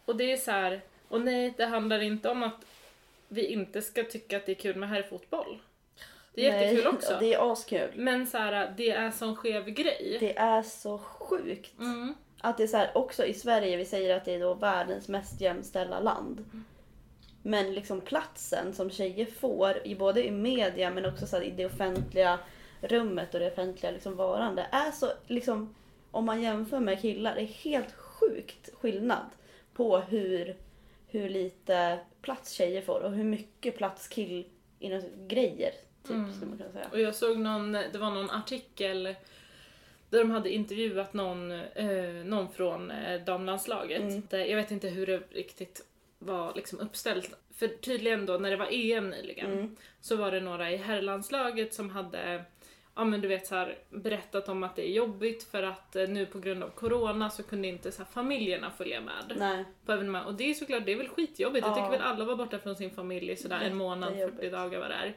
Och 0.05 0.15
det 0.15 0.31
är 0.31 0.37
så 0.37 0.51
här, 0.51 0.81
och 1.07 1.21
nej 1.21 1.53
det 1.57 1.65
handlar 1.65 1.99
inte 1.99 2.29
om 2.29 2.43
att 2.43 2.65
vi 3.27 3.45
inte 3.47 3.81
ska 3.81 4.03
tycka 4.03 4.37
att 4.37 4.45
det 4.45 4.51
är 4.51 4.55
kul 4.55 4.75
med 4.75 4.89
herrfotboll. 4.89 5.59
Det 6.33 6.47
är 6.47 6.51
Nej, 6.51 6.63
jättekul 6.63 6.95
också. 6.95 7.17
Det 7.19 7.33
är 7.33 7.51
askul. 7.51 7.91
Men 7.95 8.27
så 8.27 8.37
här, 8.37 8.73
det 8.77 8.89
är 8.89 9.11
sån 9.11 9.35
skev 9.35 9.69
grej. 9.69 10.17
Det 10.19 10.37
är 10.37 10.63
så 10.63 10.97
sjukt. 10.97 11.79
Mm. 11.79 12.13
Att 12.41 12.57
det 12.57 12.63
är 12.63 12.67
så 12.67 12.77
här, 12.77 12.97
också 12.97 13.25
i 13.25 13.33
Sverige, 13.33 13.77
vi 13.77 13.85
säger 13.85 14.17
att 14.17 14.25
det 14.25 14.35
är 14.35 14.39
då 14.39 14.53
världens 14.53 15.07
mest 15.07 15.41
jämställda 15.41 15.99
land. 15.99 16.45
Men 17.41 17.73
liksom 17.73 18.01
platsen 18.01 18.73
som 18.73 18.89
tjejer 18.89 19.25
får, 19.25 19.87
i 19.87 19.95
både 19.95 20.27
i 20.27 20.31
media 20.31 20.91
men 20.91 21.05
också 21.05 21.27
så 21.27 21.35
här, 21.35 21.43
i 21.43 21.51
det 21.51 21.65
offentliga 21.65 22.39
rummet 22.81 23.33
och 23.33 23.39
det 23.39 23.51
offentliga 23.51 23.91
liksom 23.91 24.15
varande, 24.15 24.67
är 24.71 24.91
så 24.91 25.11
liksom, 25.27 25.75
om 26.11 26.25
man 26.25 26.41
jämför 26.41 26.79
med 26.79 27.01
killar, 27.01 27.35
det 27.35 27.41
är 27.41 27.45
helt 27.45 27.91
sjukt 27.95 28.69
skillnad 28.73 29.25
på 29.73 29.97
hur, 29.97 30.55
hur 31.07 31.29
lite 31.29 31.99
plats 32.21 32.51
tjejer 32.51 32.81
får 32.81 32.99
och 32.99 33.11
hur 33.11 33.23
mycket 33.23 33.77
plats 33.77 34.07
kill 34.07 34.47
inom 34.79 35.01
grejer, 35.27 35.71
typ, 36.03 36.11
Mm. 36.15 36.33
skulle 36.33 36.49
man 36.49 36.57
kunna 36.57 36.71
säga. 36.71 36.87
Och 36.91 36.99
jag 36.99 37.15
såg 37.15 37.37
någon, 37.37 37.71
det 37.71 37.97
var 37.97 38.11
någon 38.11 38.29
artikel 38.29 39.03
där 40.09 40.19
de 40.19 40.31
hade 40.31 40.49
intervjuat 40.53 41.13
någon, 41.13 41.51
eh, 41.51 42.13
någon 42.25 42.51
från 42.51 42.91
eh, 42.91 43.21
damlandslaget. 43.21 44.01
Mm. 44.01 44.21
Där, 44.29 44.39
jag 44.45 44.55
vet 44.55 44.71
inte 44.71 44.87
hur 44.89 45.05
det 45.05 45.21
riktigt 45.31 45.85
var 46.19 46.53
liksom 46.55 46.79
uppställt. 46.79 47.35
För 47.55 47.67
tydligen 47.67 48.25
då 48.25 48.37
när 48.37 48.51
det 48.51 48.57
var 48.57 48.67
EM 48.71 49.09
nyligen 49.09 49.51
Mm. 49.53 49.75
så 50.01 50.15
var 50.15 50.31
det 50.31 50.39
några 50.41 50.71
i 50.71 50.77
herrlandslaget 50.77 51.73
som 51.73 51.89
hade 51.89 52.43
Ja 52.95 53.03
men 53.05 53.21
du 53.21 53.27
vet 53.27 53.47
så 53.47 53.55
här, 53.55 53.77
berättat 53.89 54.49
om 54.49 54.63
att 54.63 54.75
det 54.75 54.89
är 54.89 54.91
jobbigt 54.91 55.43
för 55.43 55.63
att 55.63 55.95
eh, 55.95 56.07
nu 56.09 56.25
på 56.25 56.39
grund 56.39 56.63
av 56.63 56.69
corona 56.69 57.29
så 57.29 57.43
kunde 57.43 57.67
inte 57.67 57.91
så 57.91 58.03
här, 58.03 58.09
familjerna 58.11 58.71
följa 58.71 59.01
med 59.01 59.33
Nej. 59.37 59.65
på 59.85 59.91
evenemang. 59.91 60.25
Och 60.25 60.33
det 60.33 60.49
är 60.49 60.53
såklart, 60.53 60.85
det 60.85 60.91
är 60.91 60.95
väl 60.97 61.07
skitjobbigt. 61.09 61.65
Jag 61.65 61.71
Ja. 61.71 61.75
tycker 61.75 61.89
väl 61.97 62.01
alla 62.07 62.25
var 62.25 62.35
borta 62.35 62.59
från 62.59 62.75
sin 62.75 62.89
familj 62.91 63.35
sådär 63.37 63.61
en 63.61 63.75
månad, 63.77 64.09
40 64.09 64.19
Jättejobbigt. 64.19 64.51
dagar 64.53 64.79
vad 64.79 64.89
det 64.89 64.95
är. 64.95 65.13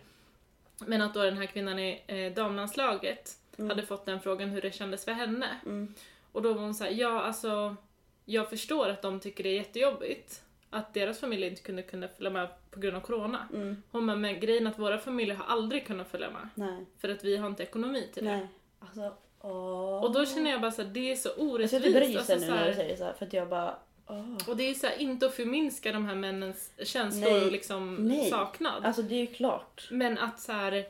Men 0.78 1.02
att 1.02 1.14
då 1.14 1.23
den 1.23 1.37
här 1.38 1.47
kvinnan 1.47 1.78
i 1.78 2.02
eh, 2.06 2.33
damlandslaget 2.33 3.37
Mm. 3.59 3.71
hade 3.71 3.83
fått 3.83 4.06
den 4.06 4.21
frågan 4.21 4.49
hur 4.50 4.62
det 4.62 4.71
kändes 4.75 5.04
för 5.04 5.12
henne. 5.12 5.47
Mm. 5.66 5.95
Och 6.33 6.42
då 6.42 6.52
var 6.52 6.62
hon 6.62 6.75
såhär, 6.75 6.90
ja 6.90 7.23
alltså 7.23 7.76
jag 8.25 8.50
förstår 8.50 8.88
att 8.88 9.02
de 9.02 9.21
tycker 9.21 9.45
det 9.45 9.50
är 9.50 9.54
jättejobbigt 9.54 10.42
att 10.71 10.95
deras 10.95 11.21
familj 11.21 11.47
inte 11.47 11.62
kunde, 11.62 11.83
kunde 11.83 12.09
följa 12.09 12.30
med 12.30 12.49
på 12.71 12.80
grund 12.80 12.97
av 12.97 13.00
corona. 13.00 13.49
Mm. 13.54 13.83
Hon 13.90 14.06
bara, 14.06 14.16
men 14.16 14.40
grejen 14.40 14.66
att 14.66 14.78
våra 14.78 14.99
familjer 14.99 15.37
har 15.37 15.45
aldrig 15.45 15.87
kunnat 15.87 16.09
följa 16.11 16.30
med. 16.30 16.49
Nej. 16.54 16.87
För 16.99 17.09
att 17.09 17.25
vi 17.25 17.37
har 17.37 17.47
inte 17.47 17.62
ekonomi 17.62 18.11
till 18.14 18.25
det. 18.25 18.49
Alltså, 18.78 19.12
åh. 19.40 20.04
Och 20.04 20.12
då 20.12 20.26
känner 20.26 20.50
jag 20.50 20.61
bara 20.61 20.71
såhär, 20.71 20.88
det 20.88 21.12
är 21.12 21.16
så 21.16 21.28
Jag 21.37 21.47
orättvist. 21.47 21.85
sitter 21.85 22.00
och 22.00 22.06
ryser 22.06 22.18
Alltså, 22.18 22.35
nu 22.38 22.47
när 22.47 22.68
du 22.68 22.75
säger 22.75 22.97
så 22.97 23.04
här, 23.04 23.12
för 23.12 23.26
att 23.26 23.33
jag 23.33 23.49
bara... 23.49 23.78
åh. 24.06 24.36
Och 24.48 24.56
det 24.56 24.70
är 24.70 24.75
så 24.75 24.86
här, 24.86 24.98
inte 24.98 25.26
att 25.26 25.34
förminska 25.34 25.92
de 25.92 26.06
här 26.06 26.14
männens 26.14 26.70
känslor 26.82 27.30
Nej. 27.30 27.44
och 27.44 27.52
liksom 27.52 27.94
Nej. 27.94 28.30
saknad. 28.30 28.84
Alltså 28.84 29.02
det 29.02 29.14
är 29.14 29.20
ju 29.20 29.26
klart. 29.26 29.88
Men 29.90 30.18
att 30.18 30.40
så 30.40 30.52
här, 30.52 30.84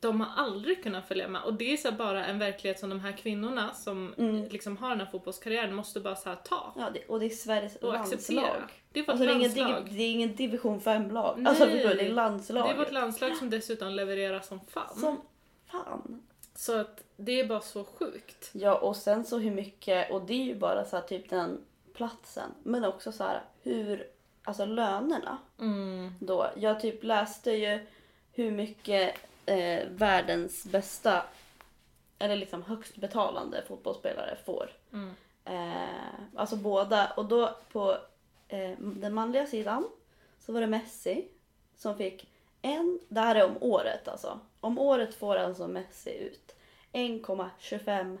de 0.00 0.20
har 0.20 0.44
aldrig 0.44 0.82
kunnat 0.82 1.08
följa 1.08 1.28
med. 1.28 1.42
Och 1.42 1.54
det 1.54 1.72
är 1.72 1.76
så 1.76 1.92
bara 1.92 2.26
en 2.26 2.38
verklighet 2.38 2.78
som 2.78 2.90
de 2.90 3.00
här 3.00 3.12
kvinnorna 3.12 3.74
som 3.74 4.14
Mm. 4.18 4.48
liksom 4.48 4.76
har 4.76 4.88
den 4.88 4.98
här 5.00 5.06
fotbollskarriären 5.06 5.74
måste 5.74 6.00
bara 6.00 6.16
så 6.16 6.34
ta. 6.44 6.74
Ja, 6.78 6.90
det, 6.94 7.04
och 7.06 7.20
det 7.20 7.26
är 7.26 7.30
Sveriges 7.30 7.76
Och 7.76 7.94
acceptera. 7.94 8.40
landslag. 8.40 8.62
Det 8.92 9.00
är 9.00 9.02
vårt 9.04 9.08
Alltså, 9.10 9.24
det, 9.26 9.32
är 9.32 9.36
ingen, 9.36 9.54
landslag. 9.54 9.84
div- 9.86 9.96
det 9.96 10.02
är 10.02 10.10
ingen 10.12 10.36
division 10.36 10.80
5-lag. 10.80 11.34
Nej. 11.38 11.50
Alltså 11.50 11.64
förstår? 11.64 11.88
Det 11.88 12.00
är 12.02 12.08
Det 12.08 12.08
landslaget. 12.14 12.74
är 12.74 12.78
vårt 12.78 12.92
landslag 12.92 13.36
som 13.36 13.50
dessutom 13.50 13.88
levererar 13.92 14.40
som 14.40 14.60
fan. 14.68 14.96
Som 14.98 15.20
fan. 15.70 16.22
Så 16.54 16.80
att 16.80 17.04
det 17.16 17.40
är 17.40 17.46
bara 17.46 17.60
så 17.60 17.84
sjukt. 17.84 18.50
Ja, 18.52 18.74
och 18.74 18.96
sen 18.96 19.24
så 19.24 19.38
hur 19.38 19.50
mycket, 19.50 20.10
och 20.10 20.22
det 20.22 20.32
är 20.34 20.44
ju 20.44 20.54
bara 20.54 20.84
så 20.84 20.96
här, 20.96 21.02
typ 21.02 21.30
den 21.30 21.58
platsen. 22.02 22.54
Men 22.62 22.84
också 22.84 23.12
så 23.12 23.24
här 23.24 23.42
hur, 23.62 24.06
alltså 24.44 24.64
lönerna 24.64 25.38
Mm. 25.58 26.14
då. 26.20 26.50
Jag 26.56 26.80
typ 26.80 27.04
läste 27.04 27.50
ju 27.50 27.86
hur 28.32 28.50
mycket 28.50 29.14
eh, 29.46 29.88
världens 29.88 30.64
bästa, 30.64 31.22
eller 32.18 32.36
liksom 32.36 32.62
högst 32.62 32.96
betalande 32.96 33.64
fotbollsspelare 33.68 34.38
får. 34.46 34.70
Mm. 34.92 35.10
Eh, 35.44 36.14
alltså 36.34 36.56
båda, 36.56 37.12
och 37.16 37.24
då 37.24 37.56
på 37.72 37.98
eh, 38.48 38.70
den 38.78 39.14
manliga 39.14 39.46
sidan 39.46 39.84
så 40.40 40.52
var 40.52 40.60
det 40.60 40.66
Messi 40.66 41.28
som 41.76 41.96
fick 41.96 42.26
en, 42.62 43.00
det 43.08 43.20
här 43.20 43.34
är 43.34 43.44
om 43.44 43.56
året 43.60 44.08
alltså. 44.08 44.40
Om 44.60 44.78
året 44.78 45.14
får 45.14 45.36
alltså 45.36 45.68
Messi 45.68 46.10
ut 46.18 46.54
1,25 46.92 48.18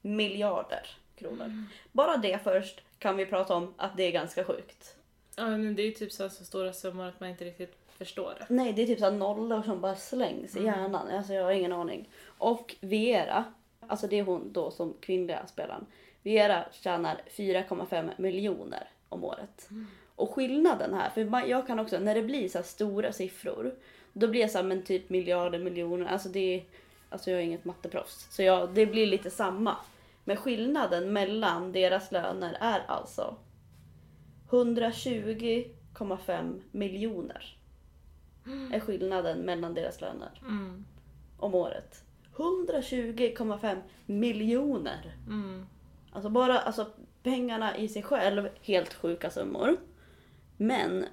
miljarder 0.00 0.96
kronor. 1.16 1.64
Bara 1.92 2.16
det 2.16 2.38
först 2.44 2.80
kan 3.04 3.16
vi 3.16 3.26
prata 3.26 3.54
om 3.54 3.74
att 3.76 3.96
det 3.96 4.02
är 4.02 4.10
ganska 4.12 4.44
sjukt. 4.44 4.96
Ja, 5.36 5.46
men 5.46 5.74
det 5.74 5.82
är 5.82 5.86
ju 5.86 5.90
typ 5.92 6.12
så, 6.12 6.28
så 6.28 6.44
stora 6.44 6.72
summor 6.72 7.04
att 7.08 7.20
man 7.20 7.28
inte 7.28 7.44
riktigt 7.44 7.76
förstår 7.98 8.34
det. 8.38 8.54
Nej, 8.54 8.72
det 8.72 8.82
är 8.82 8.86
typ 8.86 8.98
så 8.98 9.10
nollor 9.10 9.62
som 9.62 9.80
bara 9.80 9.96
slängs 9.96 10.56
i 10.56 10.64
hjärnan. 10.64 11.08
Alltså 11.08 11.32
jag 11.32 11.44
har 11.44 11.50
ingen 11.52 11.72
aning. 11.72 12.08
Och 12.38 12.74
Viera, 12.80 13.44
alltså 13.86 14.06
det 14.06 14.18
är 14.18 14.22
hon 14.22 14.52
då 14.52 14.70
som 14.70 14.94
kvinnliga 15.00 15.46
spelaren. 15.46 15.86
Viera 16.22 16.64
tjänar 16.72 17.20
4,5 17.36 18.10
miljoner 18.18 18.88
om 19.08 19.24
året. 19.24 19.68
Och 20.16 20.34
skillnaden 20.34 20.94
här, 20.94 21.10
för 21.10 21.24
man- 21.24 21.48
jag 21.48 21.66
kan 21.66 21.78
också, 21.78 21.98
när 21.98 22.14
det 22.14 22.22
blir 22.22 22.48
så 22.48 22.62
stora 22.62 23.12
siffror, 23.12 23.74
då 24.12 24.28
blir 24.28 24.42
det 24.42 24.48
så 24.48 24.58
här, 24.58 24.64
men 24.64 24.82
typ 24.82 25.10
miljarder, 25.10 25.58
miljoner, 25.58 26.06
alltså 26.06 26.28
det 26.28 26.54
är, 26.54 26.64
alltså 27.10 27.30
jag 27.30 27.40
är 27.40 27.44
inget 27.44 27.64
matteproffs. 27.64 28.26
Så 28.30 28.42
jag, 28.42 28.74
det 28.74 28.86
blir 28.86 29.06
lite 29.06 29.30
samma. 29.30 29.76
Men 30.24 30.36
skillnaden 30.36 31.12
mellan 31.12 31.72
deras 31.72 32.12
löner 32.12 32.56
är 32.60 32.80
alltså 32.86 33.36
120,5 34.50 36.60
miljoner 36.70 37.56
är 38.72 38.80
skillnaden 38.80 39.38
mellan 39.38 39.74
deras 39.74 40.00
löner 40.00 40.40
Mm. 40.42 40.84
om 41.38 41.54
året. 41.54 42.04
120,5 42.36 43.80
miljoner! 44.06 45.16
Mm. 45.26 45.66
Alltså 46.12 46.30
bara 46.30 46.58
alltså, 46.58 46.86
pengarna 47.22 47.76
i 47.76 47.88
sig 47.88 48.02
själv, 48.02 48.48
helt 48.62 48.94
sjuka 48.94 49.30
summor. 49.30 49.76
Men 50.56 51.04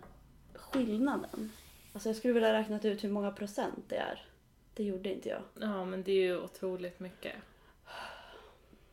skillnaden. 0.54 1.52
Alltså 1.94 2.10
jag 2.10 2.16
skulle 2.16 2.34
vilja 2.34 2.54
räkna 2.54 2.80
ut 2.84 3.04
hur 3.04 3.10
många 3.10 3.32
procent 3.32 3.84
det 3.88 3.96
är. 3.96 4.26
Det 4.74 4.84
gjorde 4.84 5.14
inte 5.14 5.30
jag. 5.30 5.42
Ja, 5.60 5.86
men 5.86 6.04
det 6.04 6.12
är 6.12 6.24
ju 6.24 6.42
otroligt 6.42 7.00
mycket. 7.00 7.34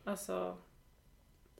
Alltså, 0.03 0.57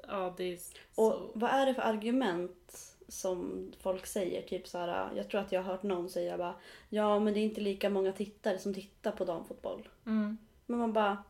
ja 0.08 0.34
det 0.38 0.44
är 0.44 0.58
Och 0.96 1.12
så... 1.12 1.32
vad 1.34 1.52
är 1.52 1.66
det 1.66 1.74
för 1.74 1.82
argument 1.82 2.96
som 3.08 3.72
folk 3.80 4.06
säger? 4.06 4.42
Typ 4.42 4.68
så 4.68 4.78
här, 4.78 5.10
jag 5.16 5.30
tror 5.30 5.42
att 5.42 5.52
jag 5.52 5.64
har 5.64 5.72
hört 5.72 5.84
någon 5.84 6.10
säga 6.10 6.38
bara 6.38 6.56
Ja 6.90 7.20
men 7.20 7.34
det 7.34 7.40
är 7.40 7.44
inte 7.44 7.62
lika 7.62 7.90
många 7.90 8.12
tittare 8.12 8.60
som 8.60 8.74
tittar 8.74 9.12
på 9.12 9.26
damfotboll. 9.26 9.90
Mm. 10.06 10.38
Men 10.66 10.80
man 10.80 10.94
bara... 10.94 11.24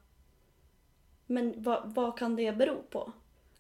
Men 1.25 1.63
vad, 1.63 1.93
vad 1.93 2.17
kan 2.17 2.35
det 2.35 2.51
bero 2.51 2.81
på? 2.89 3.11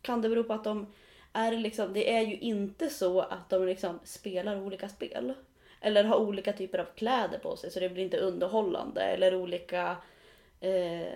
Kan 0.01 0.21
det 0.21 0.29
bero 0.29 0.43
på 0.43 0.53
att 0.53 0.63
de... 0.63 0.93
Är 1.33 1.51
liksom, 1.51 1.93
det 1.93 2.13
är 2.13 2.21
ju 2.21 2.37
inte 2.37 2.89
så 2.89 3.19
att 3.19 3.49
de 3.49 3.65
liksom 3.65 3.99
spelar 4.03 4.61
olika 4.61 4.89
spel. 4.89 5.33
Eller 5.81 6.03
har 6.03 6.17
olika 6.17 6.53
typer 6.53 6.79
av 6.79 6.85
kläder 6.95 7.39
på 7.39 7.55
sig 7.55 7.71
så 7.71 7.79
det 7.79 7.89
blir 7.89 8.03
inte 8.03 8.17
underhållande. 8.17 9.01
Eller 9.01 9.35
olika... 9.35 9.97
Eh, 10.59 11.13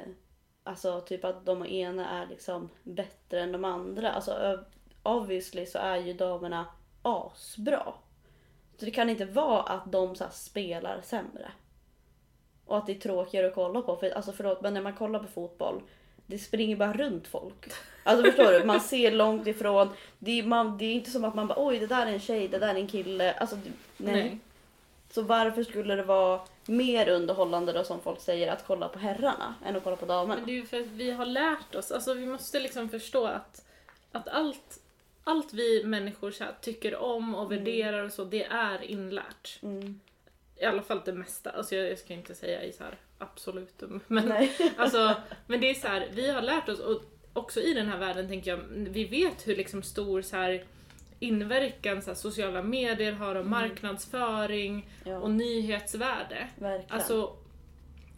alltså 0.63 1.01
typ 1.01 1.25
att 1.25 1.46
de 1.46 1.65
ena 1.65 2.10
är 2.10 2.27
liksom 2.27 2.70
bättre 2.84 3.41
än 3.41 3.51
de 3.51 3.65
andra. 3.65 4.12
Alltså 4.12 4.60
obviously 5.03 5.65
så 5.65 5.77
är 5.79 5.98
ju 5.98 6.13
damerna 6.13 6.65
asbra. 7.01 7.93
Så 8.77 8.86
det 8.86 8.91
kan 8.91 9.10
inte 9.10 9.25
vara 9.25 9.62
att 9.63 9.91
de 9.91 10.15
så 10.15 10.24
här, 10.24 10.32
spelar 10.32 11.01
sämre. 11.03 11.51
Och 12.65 12.77
att 12.77 12.86
det 12.86 12.91
är 12.96 13.00
tråkigare 13.00 13.48
att 13.48 13.55
kolla 13.55 13.82
på. 13.82 13.96
För, 13.96 14.10
alltså 14.10 14.32
förlåt, 14.32 14.62
men 14.62 14.74
när 14.74 14.82
man 14.82 14.93
kollar 14.96 15.20
på 15.20 15.27
fotboll, 15.27 15.82
det 16.25 16.38
springer 16.38 16.75
bara 16.75 16.93
runt 16.93 17.27
folk. 17.27 17.65
Alltså 18.03 18.24
förstår 18.32 18.51
du? 18.60 18.63
Man 18.65 18.79
ser 18.79 19.12
långt 19.12 19.48
ifrån. 19.48 19.89
Det 20.20 20.39
är, 20.39 20.43
man, 20.43 20.77
det 20.77 20.86
är 20.86 20.93
inte 20.93 21.12
som 21.12 21.24
att 21.24 21.36
man 21.36 21.48
bara 21.48 21.65
oj 21.65 21.79
det 21.79 21.88
där 21.88 22.05
är 22.05 22.12
en 22.13 22.20
tjej, 22.20 22.48
det 22.48 22.60
där 22.60 22.67
är 22.67 22.75
en 22.75 22.88
kille. 22.88 23.34
Alltså 23.34 23.55
det- 23.55 23.72
nej. 23.98 24.13
Nej. 24.13 24.39
Så 25.13 25.22
varför 25.22 25.63
skulle 25.63 25.96
det 25.96 26.03
vara 26.03 26.41
mer 26.65 27.10
underhållande 27.10 27.74
då 27.74 27.84
som 27.84 28.01
folk 28.01 28.22
säger 28.22 28.51
att 28.51 28.67
kolla 28.67 28.89
på 28.89 29.00
herrarna 29.00 29.55
än 29.65 29.75
att 29.75 29.84
kolla 29.84 29.96
på 29.96 30.05
damerna? 30.05 30.36
Men 30.36 30.46
det 30.46 30.51
är 30.51 30.55
ju 30.55 30.65
för 30.65 30.79
att 30.79 30.88
vi 30.88 31.12
har 31.12 31.25
lärt 31.25 31.75
oss, 31.75 31.91
alltså 31.91 32.13
vi 32.13 32.25
måste 32.25 32.60
liksom 32.60 32.89
förstå 32.89 33.25
att, 33.25 33.65
att 34.12 34.27
allt, 34.27 34.79
allt 35.24 35.53
vi 35.53 35.84
människor 35.84 36.32
så 36.32 36.43
här, 36.43 36.53
tycker 36.62 36.96
om 36.96 37.36
och 37.36 37.51
värderar 37.51 38.03
och 38.03 38.12
så, 38.12 38.24
det 38.24 38.43
är 38.43 38.84
inlärt. 38.84 39.60
Mm. 39.62 40.00
I 40.55 40.65
alla 40.65 40.82
fall 40.82 41.01
det 41.05 41.13
mesta. 41.13 41.50
Alltså 41.50 41.75
jag, 41.75 41.91
jag 41.91 42.00
ska 42.00 42.13
inte 42.13 42.36
säga 42.36 42.63
i 42.63 42.74
så 42.74 42.84
här 42.84 42.98
absolutum. 43.17 44.00
Men, 44.08 44.27
Nej. 44.27 44.74
alltså, 44.77 45.15
men 45.48 45.62
det 45.62 45.70
är 45.70 45.74
så 45.74 45.88
här, 45.88 46.10
vi 46.12 46.32
har 46.32 46.41
lärt 46.41 46.70
oss, 46.70 46.79
och 46.79 47.01
också 47.34 47.62
i 47.62 47.74
den 47.74 47.88
här 47.88 47.98
världen 47.98 48.27
tänker 48.27 48.51
jag, 48.51 48.60
vi 48.70 49.05
vet 49.05 49.48
hur 49.48 49.55
liksom 49.55 49.84
stor 49.84 50.22
så 50.22 50.36
här, 50.36 50.63
inverkan 51.24 52.01
så 52.01 52.10
här, 52.10 52.15
sociala 52.15 52.63
medier 52.63 53.12
har 53.12 53.36
om 53.36 53.50
marknadsföring 53.50 54.89
Ja, 55.06 55.18
och 55.20 55.32
nyhetsvärde. 55.32 56.48
verkligen. 56.56 56.92
Alltså, 56.96 57.36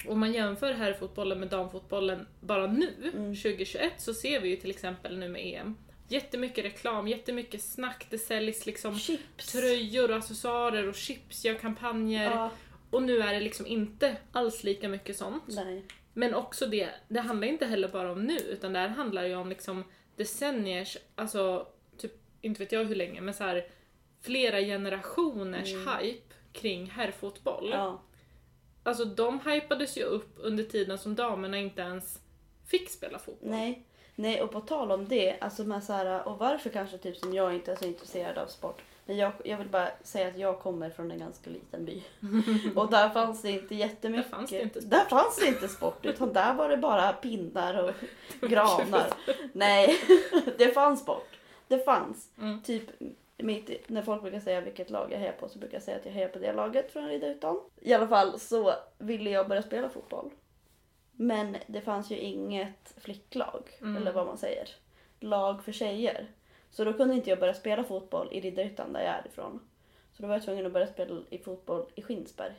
om 0.08 0.20
man 0.20 0.34
jämför 0.34 0.74
herrfotbollen 0.74 1.40
med 1.40 1.48
damfotbollen 1.50 2.28
bara 2.42 2.68
nu, 2.68 3.12
Mm. 3.14 3.36
2021, 3.36 3.94
så 3.98 4.14
ser 4.14 4.40
vi 4.40 4.50
ju 4.50 4.56
till 4.56 4.70
exempel 4.70 5.18
nu 5.18 5.30
med 5.30 5.42
EM, 5.46 5.76
jättemycket 6.08 6.66
reklam, 6.66 7.08
jättemycket 7.08 7.62
snack, 7.64 8.08
det 8.10 8.18
säljs 8.18 8.66
liksom 8.66 9.00
Chips. 9.00 9.52
tröjor 9.52 10.12
och 10.12 10.18
accessoarer 10.18 10.88
och 10.90 10.96
chips 10.96 11.46
gör 11.46 11.54
kampanjer. 11.54 12.32
Ja, 12.32 12.52
Och 12.92 13.04
nu 13.04 13.20
är 13.20 13.34
det 13.34 13.40
liksom 13.40 13.68
inte 13.68 14.16
alls 14.32 14.64
lika 14.64 14.90
mycket 14.90 15.18
sånt. 15.18 15.44
nej. 15.48 15.84
Men 16.14 16.34
också 16.36 16.66
det, 16.66 16.90
det 17.08 17.20
handlar 17.20 17.48
inte 17.48 17.66
heller 17.66 17.88
bara 17.88 18.12
om 18.12 18.24
nu, 18.24 18.38
utan 18.38 18.74
det 18.74 18.80
här 18.80 18.88
handlar 18.88 19.24
ju 19.26 19.36
om 19.36 19.50
liksom 19.50 19.84
decenniers, 20.16 20.98
alltså 21.16 21.68
inte 22.46 22.60
vet 22.60 22.72
jag 22.72 22.86
hur 22.86 22.96
länge, 22.96 23.22
men 23.22 23.34
så 23.34 23.44
här 23.44 23.66
flera 24.22 24.60
generationers 24.60 25.74
hype 25.74 26.34
kring 26.52 26.90
herrfotboll. 26.90 27.68
Mm. 27.68 27.80
Ja. 27.80 28.02
Alltså 28.84 29.06
de 29.06 29.40
hypades 29.40 29.98
ju 29.98 30.04
upp 30.04 30.34
under 30.38 30.64
tiden 30.64 30.98
som 30.98 31.16
damerna 31.16 31.58
inte 31.58 31.82
ens 31.82 32.20
fick 32.66 32.90
spela 32.90 33.20
fotboll. 33.20 33.50
Nej. 33.50 33.86
Nej, 34.16 34.42
och 34.42 34.52
på 34.52 34.62
tal 34.62 34.92
om 34.92 35.08
det, 35.08 35.38
alltså 35.42 35.64
med 35.64 35.84
så 35.84 35.94
här, 35.94 36.28
och 36.28 36.38
varför 36.38 36.70
kanske 36.70 36.98
typ 36.98 37.18
som 37.18 37.34
jag 37.34 37.54
inte 37.54 37.72
är 37.72 37.76
så 37.76 37.86
intresserad 37.86 38.38
av 38.38 38.48
sport. 38.48 38.82
Men 39.06 39.18
jag, 39.18 39.32
jag 39.46 39.58
vill 39.58 39.68
bara 39.68 39.90
säga 40.04 40.28
att 40.28 40.38
jag 40.38 40.60
kommer 40.60 40.90
från 40.90 41.12
en 41.12 41.20
ganska 41.20 41.50
liten 41.50 41.86
by. 41.86 42.02
Och 42.76 42.92
där 42.92 43.10
fanns 43.10 43.42
det 43.42 43.52
inte 43.52 43.76
jättemycket. 43.76 44.32
Där 44.32 44.38
fanns 44.38 44.50
det 44.50 44.62
inte 44.62 44.82
sport. 44.82 44.92
Där 44.92 45.06
fanns 45.06 45.40
det 45.40 45.48
inte 45.48 45.68
sport, 45.68 46.06
utan 46.06 46.34
där 46.34 46.54
var 46.54 46.70
det 46.70 46.78
bara 46.78 47.14
pinnar 47.14 47.84
och 47.84 47.94
granar. 48.50 49.14
Nej, 49.54 49.98
det 50.58 50.74
fanns 50.74 51.02
sport. 51.02 51.28
Det 51.68 51.80
fanns. 51.80 52.30
Mm. 52.42 52.62
Typ 52.62 52.84
mitt, 53.38 53.90
när 53.90 54.02
folk 54.02 54.22
brukar 54.22 54.40
säga 54.40 54.62
vilket 54.62 54.90
lag 54.90 55.12
jag 55.12 55.18
hejar 55.20 55.34
på 55.34 55.50
så 55.50 55.60
brukar 55.60 55.76
jag 55.76 55.84
säga 55.84 55.98
att 55.98 56.06
jag 56.06 56.12
hejar 56.12 56.28
på 56.30 56.40
det 56.40 56.54
laget 56.54 56.92
från 56.92 57.08
Riddarhyttan. 57.08 57.60
I 57.82 57.94
alla 57.94 58.08
fall 58.08 58.40
så 58.40 58.74
ville 58.98 59.30
jag 59.30 59.48
börja 59.48 59.62
spela 59.62 59.90
fotboll. 59.90 60.32
Men 61.12 61.58
det 61.68 61.82
fanns 61.82 62.12
ju 62.12 62.18
inget 62.18 62.94
flicklag, 62.98 63.70
Mm. 63.82 63.98
eller 63.98 64.12
vad 64.14 64.26
man 64.28 64.38
säger. 64.38 64.70
Lag 65.20 65.64
för 65.64 65.72
tjejer. 65.72 66.28
Så 66.70 66.84
då 66.84 66.94
kunde 66.94 67.16
inte 67.16 67.30
jag 67.30 67.40
börja 67.40 67.54
spela 67.54 67.84
fotboll 67.84 68.28
i 68.32 68.42
Riddarhyttan 68.42 68.94
där 68.94 69.00
jag 69.00 69.10
är 69.14 69.28
ifrån. 69.28 69.60
Så 70.14 70.22
då 70.22 70.28
var 70.28 70.36
jag 70.36 70.44
tvungen 70.44 70.66
att 70.66 70.74
börja 70.74 70.88
spela 70.88 71.22
i 71.30 71.38
fotboll 71.38 71.86
i 71.96 72.02
Skinsberg. 72.02 72.54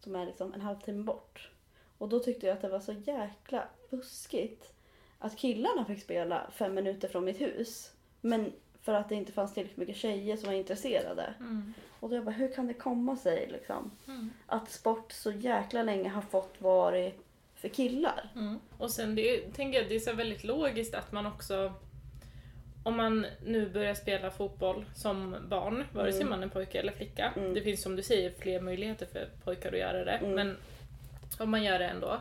Som 0.00 0.14
är 0.16 0.26
liksom 0.26 0.54
en 0.54 0.60
halvtimme 0.60 1.02
bort. 1.04 1.50
Och 1.98 2.08
då 2.08 2.18
tyckte 2.18 2.46
jag 2.46 2.54
att 2.54 2.62
det 2.62 2.68
var 2.68 2.80
så 2.80 2.92
jäkla 2.92 3.64
buskigt. 3.90 4.72
Att 5.18 5.36
killarna 5.38 5.84
fick 5.84 6.02
spela 6.02 6.50
fem 6.50 6.74
minuter 6.74 7.08
från 7.08 7.24
mitt 7.24 7.40
hus. 7.40 7.92
Men 8.24 8.52
för 8.82 8.94
att 8.94 9.08
det 9.08 9.14
inte 9.14 9.32
fanns 9.32 9.54
tillräckligt 9.54 9.78
mycket 9.78 9.96
tjejer 9.96 10.36
som 10.36 10.46
var 10.46 10.54
intresserade. 10.54 11.34
Mm. 11.40 11.74
Och 12.00 12.08
då 12.08 12.14
jag 12.16 12.24
bara, 12.24 12.30
hur 12.34 12.52
kan 12.54 12.66
det 12.66 12.74
komma 12.74 13.16
sig 13.16 13.48
liksom? 13.52 13.90
Mm. 14.06 14.30
Att 14.46 14.70
sport 14.70 15.12
så 15.12 15.30
jäkla 15.32 15.82
länge 15.82 16.08
har 16.08 16.22
fått 16.22 16.54
vara 16.58 17.10
för 17.54 17.68
killar. 17.68 18.30
Mm. 18.36 18.58
Och 18.78 18.90
sen 18.90 19.14
det, 19.14 19.40
tänker 19.54 19.78
jag, 19.80 19.88
det 19.88 19.94
är 19.94 20.00
så 20.00 20.12
väldigt 20.12 20.44
logiskt 20.44 20.94
att 20.94 21.12
man 21.12 21.26
också 21.26 21.72
om 22.84 22.96
man 22.96 23.26
nu 23.46 23.68
börjar 23.68 23.94
spela 23.94 24.30
fotboll 24.30 24.84
som 24.94 25.36
barn, 25.48 25.84
vare 25.92 26.12
sig 26.12 26.20
Mm. 26.22 26.30
man 26.30 26.42
är 26.42 26.48
pojke 26.48 26.78
eller 26.78 26.92
flicka, 26.92 27.32
Mm. 27.36 27.54
det 27.54 27.60
finns 27.60 27.82
som 27.82 27.96
du 27.96 28.02
säger 28.02 28.30
fler 28.38 28.60
möjligheter 28.60 29.06
för 29.06 29.28
pojkar 29.44 29.72
att 29.72 29.78
göra 29.78 30.04
det, 30.04 30.12
Mm. 30.12 30.30
men 30.34 30.56
om 31.38 31.50
man 31.50 31.62
gör 31.64 31.78
det 31.78 31.86
ändå. 31.86 32.18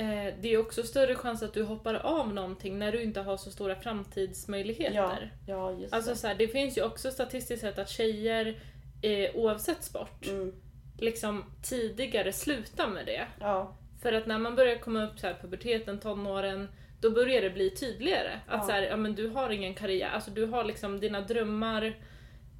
Eh, 0.00 0.34
det 0.40 0.52
är 0.54 0.58
också 0.60 0.82
större 0.82 1.14
chans 1.14 1.42
att 1.42 1.54
du 1.54 1.62
hoppar 1.62 1.94
av 1.94 2.34
någonting 2.34 2.78
när 2.78 2.92
du 2.92 3.02
inte 3.02 3.20
har 3.20 3.36
så 3.36 3.50
stora 3.50 3.74
framtidsmöjligheter. 3.76 5.32
Ja, 5.46 5.72
ja 5.72 5.80
just 5.80 5.94
Alltså 5.94 6.10
det. 6.10 6.16
så 6.16 6.26
här, 6.26 6.34
det 6.34 6.48
finns 6.48 6.78
ju 6.78 6.82
också 6.84 7.10
statistiskt 7.10 7.60
sett 7.60 7.78
att 7.78 7.88
tjejer, 7.88 8.60
eh, 9.02 9.30
oavsett 9.36 9.84
sport, 9.84 10.26
Mm, 10.28 10.52
liksom 10.98 11.44
tidigare 11.62 12.32
slutar 12.32 12.88
med 12.88 13.06
det. 13.06 13.26
ja, 13.40 13.76
För 14.02 14.12
att 14.12 14.26
när 14.26 14.38
man 14.38 14.56
börjar 14.56 14.76
komma 14.78 15.04
upp 15.04 15.18
så 15.18 15.26
här 15.26 15.34
puberteten, 15.40 15.98
tonåren, 16.00 16.68
då 17.00 17.10
börjar 17.10 17.42
det 17.42 17.50
bli 17.50 17.70
tydligare. 17.70 18.32
Att 18.46 18.60
Ja. 18.60 18.62
så 18.66 18.72
här, 18.72 18.82
ja 18.82 18.96
men 18.96 19.14
du 19.14 19.28
har 19.28 19.50
ingen 19.50 19.74
karriär, 19.74 20.10
alltså 20.10 20.30
du 20.30 20.46
har 20.46 20.64
liksom 20.64 21.00
dina 21.00 21.20
drömmar 21.20 21.82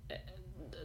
eh, 0.09 0.17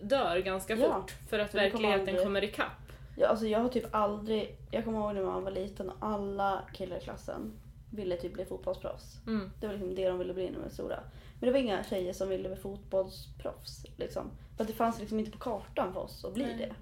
dör 0.02 0.38
ganska 0.38 0.76
Ja, 0.76 0.94
fort 1.02 1.14
för 1.30 1.40
att 1.40 1.52
det 1.52 1.58
kommer 1.58 1.70
verkligheten 1.88 2.00
aldrig- 2.10 2.24
kommer 2.24 2.44
ikapp. 2.44 2.85
Ja. 3.16 3.28
Alltså 3.28 3.48
jag 3.48 3.60
har 3.60 3.70
typ 3.70 3.86
aldrig, 3.92 4.58
jag 4.72 4.86
kommer 4.86 5.00
ihåg 5.00 5.16
när 5.16 5.24
man 5.24 5.44
var 5.44 5.52
liten 5.52 5.90
och 5.90 5.96
alla 6.00 6.62
killar 6.74 6.98
i 6.98 7.00
klassen 7.00 7.54
ville 7.90 8.18
typ 8.18 8.34
bli 8.34 8.46
fotbollsproffs. 8.46 9.18
Mm. 9.28 9.52
Det 9.60 9.68
var 9.68 9.74
liksom 9.74 9.96
det 9.96 10.08
de 10.08 10.18
ville 10.18 10.34
bli 10.34 10.46
när 10.46 10.54
de 10.54 10.62
var 10.62 10.70
stora. 10.70 11.00
Men 11.40 11.48
det 11.48 11.52
var 11.52 11.60
inga 11.60 11.84
tjejer 11.84 12.14
som 12.14 12.30
ville 12.30 12.50
bli 12.50 12.58
fotbollsproffs. 12.58 13.86
Liksom. 13.98 14.32
För 14.56 14.64
att 14.64 14.68
det 14.68 14.74
fanns 14.74 15.00
liksom 15.00 15.20
inte 15.20 15.32
på 15.32 15.38
kartan 15.38 15.94
för 15.94 16.00
oss 16.00 16.26
att 16.26 16.34
bli 16.34 16.46
Nej. 16.46 16.58
det. 16.58 16.76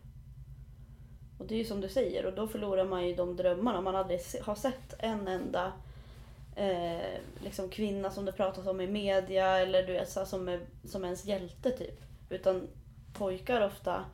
Och 1.38 1.46
det 1.50 1.56
är 1.56 1.60
ju 1.60 1.66
som 1.66 1.82
du 1.82 1.90
säger 1.90 2.26
och 2.26 2.34
då 2.34 2.48
förlorar 2.48 2.86
man 2.86 3.08
ju 3.08 3.16
de 3.16 3.36
drömmarna. 3.36 3.82
Man 3.82 3.96
aldrig 3.96 4.20
har 4.42 4.56
sett 4.56 4.96
en 5.00 5.28
enda 5.28 5.74
eh, 6.56 7.20
liksom 7.44 7.70
kvinna 7.70 8.12
som 8.12 8.26
det 8.26 8.32
pratas 8.32 8.68
om 8.68 8.82
i 8.82 8.88
media 8.88 9.60
eller 9.60 9.84
du 9.84 9.94
vet, 9.94 10.10
så 10.10 10.26
som, 10.26 10.50
är, 10.50 10.60
som 10.84 11.04
ens 11.04 11.26
hjälte 11.26 11.72
typ. 11.72 12.02
Utan 12.30 12.68
pojkar 13.14 13.66
ofta 13.66 14.06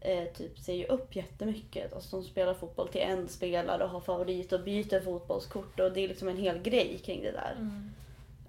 eh, 0.00 0.24
typ 0.24 0.58
ser 0.58 0.74
ju 0.74 0.84
upp 0.84 1.16
jättemycket. 1.16 1.92
Alltså 1.92 2.16
de 2.16 2.24
spelar 2.24 2.54
fotboll 2.54 2.88
till 2.88 3.00
en 3.00 3.28
spelare 3.28 3.84
och 3.84 3.90
har 3.90 4.00
favorit 4.00 4.52
och 4.52 4.60
byter 4.64 5.00
fotbollskort 5.00 5.80
och 5.80 5.92
det 5.92 6.00
är 6.00 6.08
liksom 6.08 6.28
en 6.28 6.36
hel 6.36 6.58
grej 6.62 7.00
kring 7.04 7.22
det 7.22 7.32
där. 7.32 7.54
Mm. 7.58 7.90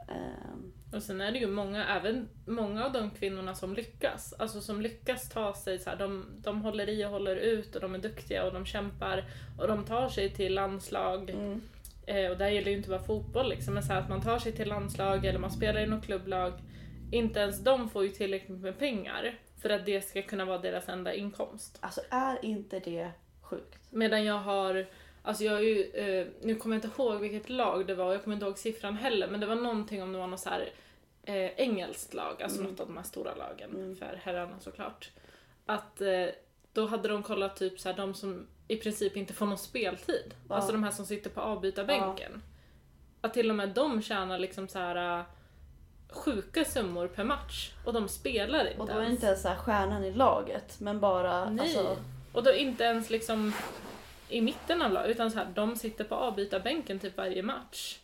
Ehm, 0.08 0.74
Och 0.93 1.03
sen 1.03 1.22
är 1.22 1.31
det 1.31 1.39
ju 1.39 1.48
många, 1.48 1.88
även 1.88 2.29
många 2.46 2.86
av 2.86 2.91
de 2.91 3.10
kvinnorna 3.12 3.55
som 3.55 3.74
lyckas, 3.74 4.34
alltså 4.34 4.62
som 4.62 4.81
lyckas 4.81 5.29
ta 5.29 5.53
sig 5.53 5.79
så 5.79 5.89
här, 5.89 5.98
de, 5.98 6.25
de 6.38 6.62
håller 6.62 6.89
i 6.89 7.05
och 7.05 7.10
håller 7.10 7.36
ut 7.36 7.75
och 7.75 7.81
de 7.81 7.96
är 7.96 8.00
duktiga 8.00 8.43
och 8.46 8.53
de 8.53 8.65
kämpar 8.65 9.25
och 9.60 9.67
de 9.67 9.86
tar 9.86 10.10
sig 10.10 10.29
till 10.29 10.53
landslag. 10.53 11.29
mm. 11.29 11.62
Eh, 12.08 12.31
och 12.31 12.38
där 12.38 12.48
gäller 12.48 12.65
det 12.65 12.72
ju 12.72 12.77
inte 12.77 12.89
bara 12.89 13.03
fotboll 13.03 13.50
liksom, 13.50 13.74
men 13.74 13.84
så 13.84 13.93
här, 13.93 14.00
att 14.01 14.10
man 14.10 14.22
tar 14.22 14.39
sig 14.39 14.51
till 14.51 14.70
landslag 14.70 15.25
eller 15.25 15.39
man 15.39 15.51
spelar 15.51 15.81
i 15.81 15.88
något 15.88 16.05
klubblag. 16.05 16.53
Inte 17.12 17.39
ens 17.39 17.60
de 17.63 17.89
får 17.89 18.03
ju 18.03 18.10
tillräckligt 18.10 18.60
med 18.60 18.79
pengar 18.79 19.36
för 19.62 19.70
att 19.70 19.86
det 19.86 20.01
ska 20.01 20.22
kunna 20.22 20.46
vara 20.46 20.58
deras 20.58 20.89
enda 20.89 21.13
inkomst. 21.13 21.77
Alltså 21.80 22.01
är 22.10 22.46
inte 22.46 22.80
det 22.80 23.12
sjukt? 23.41 23.80
Medan 23.89 24.25
jag 24.25 24.38
har, 24.38 24.86
alltså 25.24 25.44
jag 25.44 25.53
har 25.53 25.60
ju, 25.60 25.84
eh, 25.84 26.27
nu 26.41 26.56
kommer 26.56 26.75
jag 26.75 26.86
inte 26.86 27.01
ihåg 27.01 27.20
vilket 27.22 27.50
lag 27.50 27.88
det 27.88 27.96
var, 27.96 28.12
jag 28.12 28.24
kommer 28.24 28.36
inte 28.36 28.46
ihåg 28.46 28.58
siffran 28.58 28.96
heller, 28.96 29.27
men 29.27 29.39
det 29.39 29.46
var 29.46 29.56
någonting 29.56 30.03
om 30.03 30.12
det 30.13 30.20
var 30.20 30.27
något 30.27 30.39
så 30.39 30.50
här 30.50 30.70
eh, 31.24 31.36
engelskt 31.58 32.13
lag, 32.13 32.41
alltså 32.44 32.60
Mm. 32.60 32.72
något 32.72 32.80
av 32.80 32.88
de 32.88 32.98
här 32.98 33.03
stora 33.03 33.36
lagen 33.36 33.70
Mm. 33.75 33.96
för 33.96 34.20
herrarna 34.24 34.60
såklart. 34.60 35.12
Att 35.65 36.01
eh, 36.01 36.25
då 36.74 36.86
hade 36.86 37.08
de 37.10 37.24
kollat 37.24 37.56
typ 37.56 37.80
så 37.80 37.89
här, 37.89 37.98
de 37.98 38.13
som 38.13 38.48
i 38.68 38.77
princip 38.77 39.18
inte 39.18 39.34
får 39.34 39.46
någon 39.46 39.58
speltid, 39.58 40.34
Ja. 40.50 40.56
alltså 40.56 40.72
de 40.72 40.84
här 40.84 40.91
som 40.91 41.06
sitter 41.06 41.30
på 41.30 41.41
avbytarbänken. 41.41 42.41
Att 43.22 43.34
till 43.34 43.50
och 43.50 43.56
med 43.56 43.70
de 43.70 44.01
tjänar 44.01 44.39
liksom 44.39 44.68
så 44.68 44.80
här 44.80 45.20
eh, 45.20 45.25
sjuka 46.12 46.65
summor 46.65 47.08
per 47.08 47.24
match 47.24 47.72
och 47.86 47.94
de 47.94 48.08
spelar 48.08 48.65
inte 48.68 48.82
Och 48.82 48.88
då 48.88 48.94
är 48.94 48.98
ens. 49.01 49.12
inte 49.13 49.25
ens 49.25 49.41
så 49.41 49.48
här 49.48 49.56
stjärnan 49.56 50.03
i 50.03 50.12
laget 50.13 50.80
men 50.80 51.00
bara 51.00 51.50
Nej. 51.50 51.62
alltså, 51.77 51.98
Och 52.34 52.44
då 52.44 52.53
inte 52.53 52.84
ens 52.84 53.10
liksom 53.10 53.53
i 54.30 54.41
mitten 54.41 54.82
av 54.82 54.91
laget, 54.91 55.12
utan 55.12 55.32
så 55.32 55.38
här, 55.38 55.48
de 55.56 55.75
sitter 55.75 56.03
på 56.03 56.15
avbytarbänken 56.15 57.00
typ 57.00 57.18
varje 57.18 57.44
match. 57.44 58.00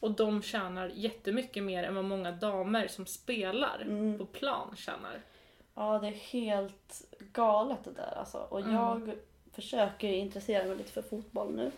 Och 0.00 0.10
de 0.10 0.42
tjänar 0.42 0.90
jättemycket 0.94 1.62
mer 1.62 1.82
än 1.84 1.94
vad 1.94 2.04
många 2.04 2.32
damer 2.32 2.88
som 2.88 3.06
spelar 3.06 3.78
Mm. 3.82 4.18
på 4.18 4.26
plan 4.26 4.74
tjänar. 4.76 5.20
Ja 5.74 5.98
det 5.98 6.06
är 6.08 6.12
helt 6.12 7.02
galet 7.32 7.78
det 7.84 7.90
där 7.92 8.14
alltså. 8.18 8.38
Och 8.38 8.60
Mm. 8.60 8.74
jag 8.74 9.12
försöker 9.52 10.08
intressera 10.12 10.64
mig 10.64 10.76
lite 10.76 10.92
för 10.92 11.02
fotboll 11.02 11.54
nu. 11.54 11.70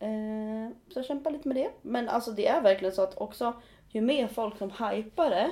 Eh, 0.00 0.72
så 0.92 0.98
jag 0.98 1.06
kämpar 1.06 1.30
lite 1.30 1.48
med 1.48 1.56
det. 1.56 1.70
Men 1.82 2.08
alltså 2.08 2.30
det 2.30 2.46
är 2.48 2.60
verkligen 2.60 2.94
så 2.94 3.02
att 3.02 3.18
också 3.18 3.52
ju 3.92 4.00
mer 4.00 4.26
folk 4.26 4.58
som 4.58 4.70
hypar 4.70 5.30
det, 5.30 5.50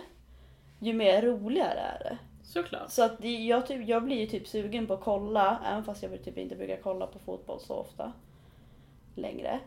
ju 0.78 0.92
mer 0.92 1.22
roligare 1.22 1.80
är 1.80 1.98
det. 1.98 2.18
Såklart. 2.42 2.90
Så 2.90 3.02
att 3.02 3.24
jag, 3.24 3.66
typ, 3.66 3.88
jag 3.88 4.04
blir 4.04 4.16
ju 4.16 4.26
typ 4.26 4.48
sugen 4.48 4.86
på 4.86 4.94
att 4.94 5.00
kolla, 5.00 5.58
även 5.66 5.84
fast 5.84 6.02
jag 6.02 6.24
typ 6.24 6.38
inte 6.38 6.56
brukar 6.56 6.76
kolla 6.76 7.06
på 7.06 7.18
fotboll 7.18 7.60
så 7.60 7.74
ofta 7.74 8.12
längre. 9.14 9.60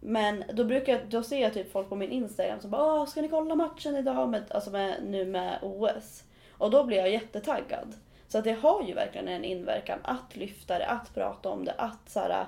Men 0.00 0.44
då 0.52 0.64
brukar 0.64 0.92
jag, 0.92 1.08
då 1.08 1.22
ser 1.22 1.42
jag 1.42 1.54
typ 1.54 1.72
folk 1.72 1.88
på 1.88 1.96
min 1.96 2.10
Instagram 2.10 2.60
som 2.60 2.70
bara 2.70 3.00
Åh, 3.00 3.06
ska 3.06 3.22
ni 3.22 3.28
kolla 3.28 3.54
matchen 3.54 3.96
idag? 3.96 4.28
Med, 4.28 4.42
alltså 4.50 4.70
med, 4.70 4.96
nu 5.06 5.26
med 5.26 5.58
OS. 5.62 6.24
Och 6.52 6.70
då 6.70 6.84
blir 6.84 6.96
jag 6.96 7.10
jättetaggad. 7.10 7.94
Så 8.28 8.38
att 8.38 8.44
det 8.44 8.52
har 8.52 8.82
ju 8.82 8.94
verkligen 8.94 9.28
en 9.28 9.44
inverkan 9.44 9.98
att 10.02 10.36
lyfta 10.36 10.78
det, 10.78 10.86
att 10.86 11.14
prata 11.14 11.48
om 11.48 11.64
det, 11.64 11.72
att 11.72 12.10
så 12.10 12.20
här, 12.20 12.46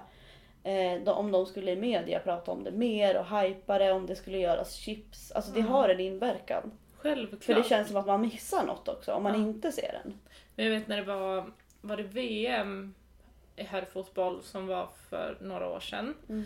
eh, 0.65 1.01
de, 1.05 1.09
om 1.09 1.33
de 1.33 1.47
skulle 1.47 1.71
i 1.71 1.77
media 1.77 2.19
prata 2.21 2.51
om 2.51 2.65
det 2.65 2.71
mer 2.71 3.17
och 3.19 3.39
hypa 3.41 3.79
det, 3.79 3.93
om 3.93 4.07
det 4.07 4.17
skulle 4.17 4.39
göras 4.39 4.75
chips. 4.75 5.33
Alltså 5.33 5.53
det 5.53 5.61
Mm. 5.61 5.73
har 5.73 5.89
en 5.89 6.01
inverkan. 6.01 6.73
Självklart. 6.97 7.45
För 7.45 7.55
det 7.55 7.65
känns 7.69 7.89
som 7.89 7.97
att 7.97 8.07
man 8.07 8.21
missar 8.21 8.67
något 8.67 8.89
också 8.89 9.13
om 9.13 9.23
man 9.23 9.33
Ja. 9.35 9.39
inte 9.41 9.73
ser 9.73 10.01
den. 10.05 10.19
Men 10.57 10.67
jag 10.67 10.73
vet 10.73 10.89
när 10.89 10.97
det 10.97 11.03
var, 11.03 11.53
var 11.81 11.97
det 11.97 12.03
VM 12.03 12.95
i 13.57 13.63
herrfotboll 13.63 14.43
som 14.43 14.67
var 14.67 14.89
för 15.11 15.39
några 15.41 15.69
år 15.69 15.81
sedan. 15.81 16.15
Mm. 16.29 16.45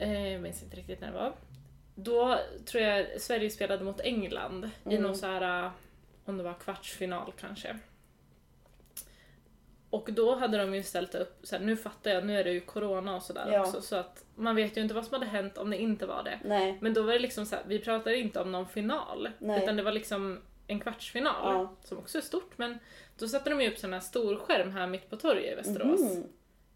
Eh, 0.00 0.32
jag 0.32 0.42
minns 0.42 0.62
inte 0.62 0.76
riktigt 0.76 1.00
när 1.00 1.08
det 1.12 1.18
var. 1.18 1.32
Då 1.94 2.38
tror 2.66 2.82
jag 2.82 3.20
Sverige 3.20 3.50
spelade 3.50 3.84
mot 3.84 4.00
England 4.00 4.64
i 4.84 4.88
Mm. 4.90 5.02
någon 5.02 5.16
så 5.16 5.26
här, 5.26 5.64
eh, 5.64 5.70
om 6.24 6.36
det 6.38 6.44
var 6.44 6.54
kvartsfinal 6.54 7.32
kanske. 7.40 7.78
Och 9.92 10.08
då 10.12 10.34
hade 10.34 10.58
de 10.58 10.74
ju 10.74 10.82
ställt 10.82 11.14
upp, 11.14 11.38
så 11.42 11.56
här, 11.56 11.64
nu 11.64 11.76
fattar 11.76 12.10
jag, 12.10 12.24
nu 12.26 12.38
är 12.38 12.44
det 12.44 12.50
ju 12.50 12.60
corona 12.60 13.16
och 13.16 13.22
sådär 13.22 13.48
Ja. 13.52 13.60
också 13.60 13.80
så 13.80 13.96
att 13.96 14.24
man 14.34 14.56
vet 14.56 14.76
ju 14.76 14.80
inte 14.80 14.94
vad 14.94 15.04
som 15.04 15.14
hade 15.14 15.26
hänt 15.26 15.58
om 15.58 15.70
det 15.70 15.76
inte 15.82 16.06
var 16.06 16.22
det. 16.22 16.38
Nej. 16.44 16.78
Men 16.80 16.94
då 16.94 17.02
var 17.02 17.12
det 17.12 17.18
liksom 17.18 17.46
så 17.46 17.56
här, 17.56 17.64
vi 17.66 17.78
pratade 17.78 18.16
inte 18.16 18.40
om 18.40 18.52
någon 18.52 18.68
final 18.68 19.28
Nej. 19.38 19.62
utan 19.62 19.76
det 19.76 19.82
var 19.82 19.92
liksom 19.92 20.40
en 20.66 20.80
kvartsfinal 20.80 21.34
Ja. 21.54 21.72
som 21.84 21.98
också 21.98 22.18
är 22.18 22.22
stort 22.22 22.58
men 22.58 22.78
då 23.18 23.28
satte 23.28 23.50
de 23.50 23.60
ju 23.60 23.70
upp 23.70 23.78
sån 23.78 23.92
här 23.92 24.00
storskärm 24.00 24.72
här 24.72 24.86
mitt 24.86 25.10
på 25.10 25.16
torget 25.16 25.52
i 25.52 25.54
Västerås. 25.54 26.00
Mhm. 26.00 26.24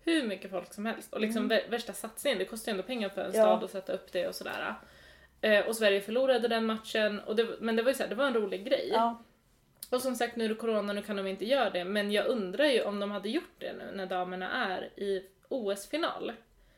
Hur 0.05 0.23
mycket 0.27 0.51
folk 0.51 0.75
som 0.75 0.87
helst 0.87 1.13
och 1.15 1.21
liksom 1.21 1.49
vär- 1.51 1.71
värsta 1.71 1.93
satsningen, 1.93 2.39
det 2.39 2.45
kostar 2.45 2.73
ju 2.73 2.75
ändå 2.75 2.83
pengar 2.83 3.09
för 3.09 3.21
en 3.21 3.33
Ja. 3.35 3.43
stad 3.43 3.65
att 3.65 3.71
sätta 3.71 3.93
upp 3.93 4.13
det 4.13 4.29
och 4.29 4.35
sådär. 4.35 4.75
Eh, 5.41 5.67
och 5.67 5.77
Sverige 5.77 6.01
förlorade 6.01 6.49
den 6.49 6.67
matchen, 6.67 7.21
och 7.21 7.37
det, 7.37 7.47
men 7.61 7.77
det 7.77 7.83
var 7.83 7.91
ju 7.91 7.95
så 7.95 8.03
här, 8.03 8.11
det 8.11 8.15
var 8.17 8.27
en 8.27 8.35
rolig 8.35 8.65
grej. 8.67 8.91
Ja. 8.93 9.23
Och 9.91 10.01
som 10.01 10.15
sagt 10.15 10.37
nu 10.37 10.45
är 10.45 10.49
det 10.49 10.55
corona, 10.55 10.93
nu 10.93 11.03
kan 11.03 11.17
de 11.17 11.27
inte 11.27 11.45
göra 11.47 11.71
det, 11.71 11.85
men 11.85 12.11
jag 12.13 12.27
undrar 12.27 12.65
ju 12.65 12.83
om 12.83 13.01
de 13.01 13.11
hade 13.11 13.29
gjort 13.29 13.55
det 13.59 13.73
nu 13.73 13.91
när 13.95 14.07
damerna 14.07 14.51
är 14.51 15.01
i 15.01 15.23
OS-final. 15.49 16.33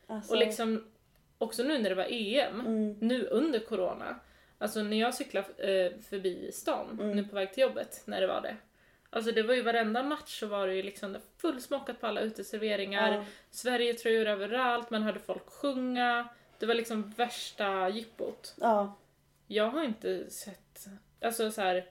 Alltså, 0.07 0.33
Och 0.33 0.39
liksom, 0.39 0.83
också 1.37 1.63
nu 1.63 1.77
när 1.77 1.89
det 1.89 1.95
var 1.95 2.07
EM, 2.09 2.59
mm. 2.59 2.95
nu 2.99 3.25
under 3.25 3.59
corona. 3.59 4.19
Alltså 4.57 4.83
när 4.83 4.97
jag 4.99 5.15
cyklade 5.15 5.47
eh, 5.57 6.01
förbi 6.01 6.51
stan, 6.51 6.97
Mm. 7.01 7.15
nu 7.15 7.23
på 7.23 7.35
väg 7.35 7.53
till 7.53 7.61
jobbet, 7.61 8.01
när 8.05 8.21
det 8.21 8.27
var 8.27 8.41
det. 8.41 8.55
Alltså 9.09 9.31
det 9.31 9.43
var 9.43 9.53
ju 9.53 9.61
varenda 9.61 10.03
match 10.03 10.39
så 10.39 10.47
var 10.47 10.67
det 10.67 10.75
ju 10.75 10.83
liksom 10.83 11.17
fullsmockat 11.37 12.01
på 12.01 12.07
alla 12.07 12.21
uteserveringar. 12.21 13.13
Ja. 13.13 13.25
Sverige-tröjor 13.51 14.25
överallt, 14.27 14.89
man 14.89 15.03
hörde 15.03 15.19
folk 15.19 15.49
sjunga. 15.49 16.27
Det 16.59 16.65
var 16.65 16.73
liksom 16.73 17.13
värsta 17.17 17.89
jippot. 17.89 18.55
Ja. 18.61 18.95
Jag 19.47 19.69
har 19.69 19.83
inte 19.83 20.29
sett, 20.29 20.87
alltså 21.21 21.51
så 21.51 21.61
här. 21.61 21.85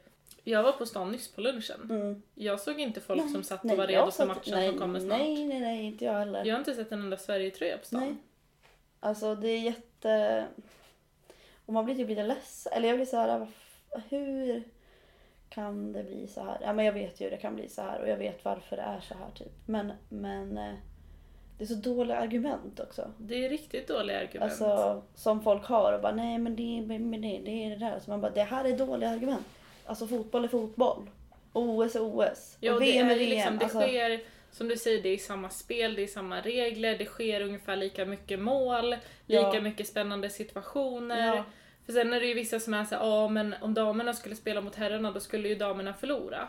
Jag 0.51 0.63
var 0.63 0.73
på 0.73 0.87
stan 0.87 1.13
nyss 1.13 1.33
på 1.35 1.41
lunchen. 1.41 1.81
Mm. 1.91 2.23
Jag 2.35 2.61
såg 2.61 2.81
inte 2.81 3.01
folk 3.01 3.21
Nej, 3.21 3.29
som 3.33 3.43
satt 3.43 3.65
och 3.65 3.71
var 3.71 3.87
redo 3.87 4.11
för 4.11 4.27
matchen 4.27 4.55
nej, 4.55 4.69
som 4.69 4.79
kommer 4.79 5.01
snart. 5.01 5.19
Nej, 5.19 5.45
nej, 5.45 5.61
nej, 5.61 5.85
inte 5.85 6.05
jag 6.05 6.13
heller. 6.13 6.45
Jag 6.45 6.55
har 6.55 6.59
inte 6.59 6.75
sett 6.75 6.93
en 6.93 7.01
enda 7.01 7.17
Sverige-tröja 7.17 7.79
på 7.79 7.85
stan. 7.87 8.01
Nej. 8.01 8.15
Alltså 9.01 9.35
det 9.35 9.49
är 9.49 9.59
jätte... 9.61 10.47
Och 11.67 11.73
man 11.73 11.85
blir 11.85 11.95
typ 11.95 12.09
lite 12.09 12.23
ledsen. 12.23 12.73
Eller 12.73 12.89
jag 12.89 12.97
blir 12.97 13.07
så 13.07 13.17
här, 13.17 13.39
vad 13.39 13.49
f- 13.49 14.03
hur 14.09 14.63
kan 15.49 15.93
det 15.93 16.03
bli 16.05 16.29
så 16.29 16.45
här? 16.45 16.59
Ja 16.63 16.73
men 16.73 16.85
jag 16.85 16.93
vet 16.93 17.21
ju 17.21 17.25
hur 17.25 17.31
det 17.31 17.37
kan 17.37 17.55
bli 17.55 17.69
så 17.69 17.83
här 17.83 18.01
och 18.01 18.09
jag 18.09 18.17
vet 18.17 18.45
varför 18.45 18.77
det 18.77 18.83
är 18.83 19.01
så 19.01 19.15
här 19.15 19.31
typ. 19.35 19.53
Men, 19.67 19.93
men 20.09 20.59
eh, 20.59 20.75
det 21.59 21.65
är 21.65 21.69
så 21.69 21.75
dåliga 21.75 22.17
argument 22.19 22.81
också. 22.81 23.13
Det 23.19 23.45
är 23.45 23.49
riktigt 23.49 23.89
dåliga 23.89 24.19
argument. 24.21 24.51
Alltså 24.53 25.03
som 25.15 25.43
folk 25.43 25.65
har 25.65 25.93
och 25.93 26.01
bara 26.03 26.15
nej 26.15 26.39
men 26.39 26.57
det, 26.57 26.99
men 26.99 27.21
det, 27.21 27.41
det 27.45 27.51
är 27.65 27.71
det 27.71 27.77
där. 27.77 28.01
Så 28.01 28.11
man 28.11 28.21
bara 28.21 28.33
det 28.33 28.43
här 28.43 28.65
är 28.65 28.79
dåliga 28.79 29.11
argument. 29.11 29.47
Alltså 29.89 30.07
fotboll 30.07 30.45
är 30.45 30.49
fotboll. 30.49 31.11
Och 31.53 31.63
OS 31.63 31.97
är 31.97 32.01
OS. 32.03 32.57
Ja, 32.61 32.75
och 32.75 32.81
det 32.81 32.87
VM 32.87 33.11
är 33.11 33.15
VM. 33.15 33.31
liksom, 33.31 33.59
det 33.59 33.65
alltså, 33.65 33.81
sker, 33.81 34.21
som 34.51 34.69
du 34.69 34.77
säger, 34.77 35.03
det 35.03 35.09
är 35.09 35.19
samma 35.19 35.51
spel, 35.51 35.95
det 35.95 36.03
är 36.03 36.07
samma 36.07 36.41
regler, 36.41 36.99
det 36.99 37.05
sker 37.05 37.41
ungefär 37.41 37.77
lika 37.77 38.05
mycket 38.05 38.39
mål, 38.41 38.91
lika 39.27 39.55
Ja. 39.55 39.61
mycket 39.61 39.89
spännande 39.89 40.31
situationer. 40.31 41.37
Ja. 41.37 41.45
För 41.87 41.93
sen 41.93 42.13
är 42.13 42.21
det 42.21 42.27
ju 42.27 42.35
vissa 42.35 42.61
som 42.61 42.75
är 42.75 42.85
såhär, 42.85 43.07
ja 43.07 43.29
men 43.29 43.55
om 43.61 43.75
damerna 43.75 44.13
skulle 44.13 44.37
spela 44.37 44.61
mot 44.61 44.75
herrarna 44.75 45.11
då 45.13 45.21
skulle 45.21 45.49
ju 45.49 45.55
damerna 45.55 45.95
förlora. 45.95 46.49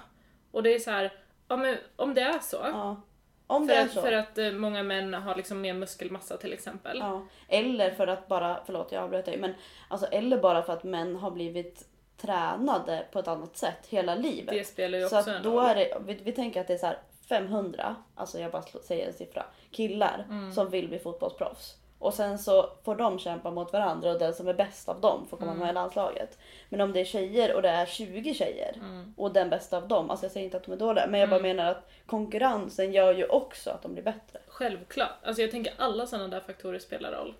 Och 0.51 0.63
det 0.63 0.75
är 0.75 0.79
så 0.79 0.91
här, 0.91 1.13
ja 1.47 1.57
men 1.57 1.77
om 1.95 2.13
det 2.13 2.21
är 2.21 2.39
så. 2.39 2.57
ja. 2.63 3.01
Om 3.47 3.67
för, 3.67 3.75
det 3.75 3.79
är 3.81 3.87
så. 3.87 4.01
för 4.01 4.11
att 4.11 4.37
eh, 4.37 4.51
många 4.51 4.83
män 4.83 5.13
har 5.13 5.35
liksom 5.35 5.61
mer 5.61 5.73
muskelmassa 5.73 6.37
till 6.37 6.53
exempel. 6.53 6.97
Ja. 6.99 7.27
Eller 7.47 7.91
för 7.91 8.07
att 8.07 8.27
bara, 8.27 8.61
förlåt 8.65 8.91
jag 8.91 9.03
avbröt 9.03 9.25
dig, 9.25 9.37
men 9.37 9.53
alltså 9.87 10.07
eller 10.07 10.37
bara 10.37 10.63
för 10.63 10.73
att 10.73 10.83
män 10.83 11.15
har 11.15 11.31
blivit 11.31 11.87
tränade 12.21 13.05
på 13.11 13.19
ett 13.19 13.27
annat 13.27 13.57
sätt 13.57 13.87
hela 13.89 14.15
livet. 14.15 14.53
Det 14.55 14.63
spelar 14.63 14.97
ju 14.97 15.09
så 15.09 15.19
också 15.19 15.29
att 15.31 15.35
en 15.37 15.43
då 15.43 15.51
roll. 15.51 15.65
är 15.65 15.75
det, 15.75 15.97
vi, 16.05 16.13
vi 16.13 16.31
tänker 16.31 16.61
att 16.61 16.67
det 16.67 16.73
är 16.73 16.77
så 16.77 16.85
här 16.85 16.97
500, 17.29 17.95
alltså 18.15 18.39
jag 18.39 18.51
bara 18.51 18.63
säger 18.87 19.07
en 19.07 19.13
siffra, 19.13 19.45
killar 19.71 20.25
Mm. 20.29 20.51
som 20.53 20.69
vill 20.69 20.87
bli 20.89 20.99
fotbollsproffs. 20.99 21.75
Och 21.99 22.13
sen 22.13 22.39
så 22.39 22.69
får 22.83 22.95
de 22.95 23.19
kämpa 23.19 23.51
mot 23.51 23.73
varandra 23.73 24.11
och 24.11 24.19
den 24.19 24.33
som 24.33 24.47
är 24.47 24.53
bäst 24.53 24.89
av 24.89 25.01
dem 25.01 25.27
får 25.29 25.37
komma 25.37 25.51
Mm. 25.51 25.63
med 25.63 25.69
i 25.69 25.73
landslaget. 25.73 26.37
Men 26.69 26.81
om 26.81 26.93
det 26.93 26.99
är 26.99 27.05
tjejer 27.05 27.55
och 27.55 27.61
det 27.61 27.69
är 27.69 27.85
20 27.85 28.33
tjejer 28.33 28.73
Mm. 28.75 29.13
och 29.17 29.33
den 29.33 29.49
bästa 29.49 29.77
av 29.77 29.87
dem, 29.87 30.09
alltså 30.09 30.25
jag 30.25 30.31
säger 30.31 30.45
inte 30.45 30.57
att 30.57 30.63
de 30.63 30.71
är 30.71 30.77
dåliga, 30.77 31.07
men 31.07 31.19
jag 31.19 31.29
bara 31.29 31.39
Mm. 31.39 31.57
menar 31.57 31.71
att 31.71 31.89
konkurrensen 32.05 32.93
gör 32.93 33.13
ju 33.13 33.25
också 33.25 33.69
att 33.69 33.81
de 33.81 33.93
blir 33.93 34.03
bättre. 34.03 34.39
Självklart. 34.47 35.09
Alltså 35.23 35.41
jag 35.41 35.51
tänker 35.51 35.73
alla 35.77 36.07
sådana 36.07 36.27
där 36.27 36.39
faktorer 36.39 36.79
spelar 36.79 37.11
roll. 37.11 37.33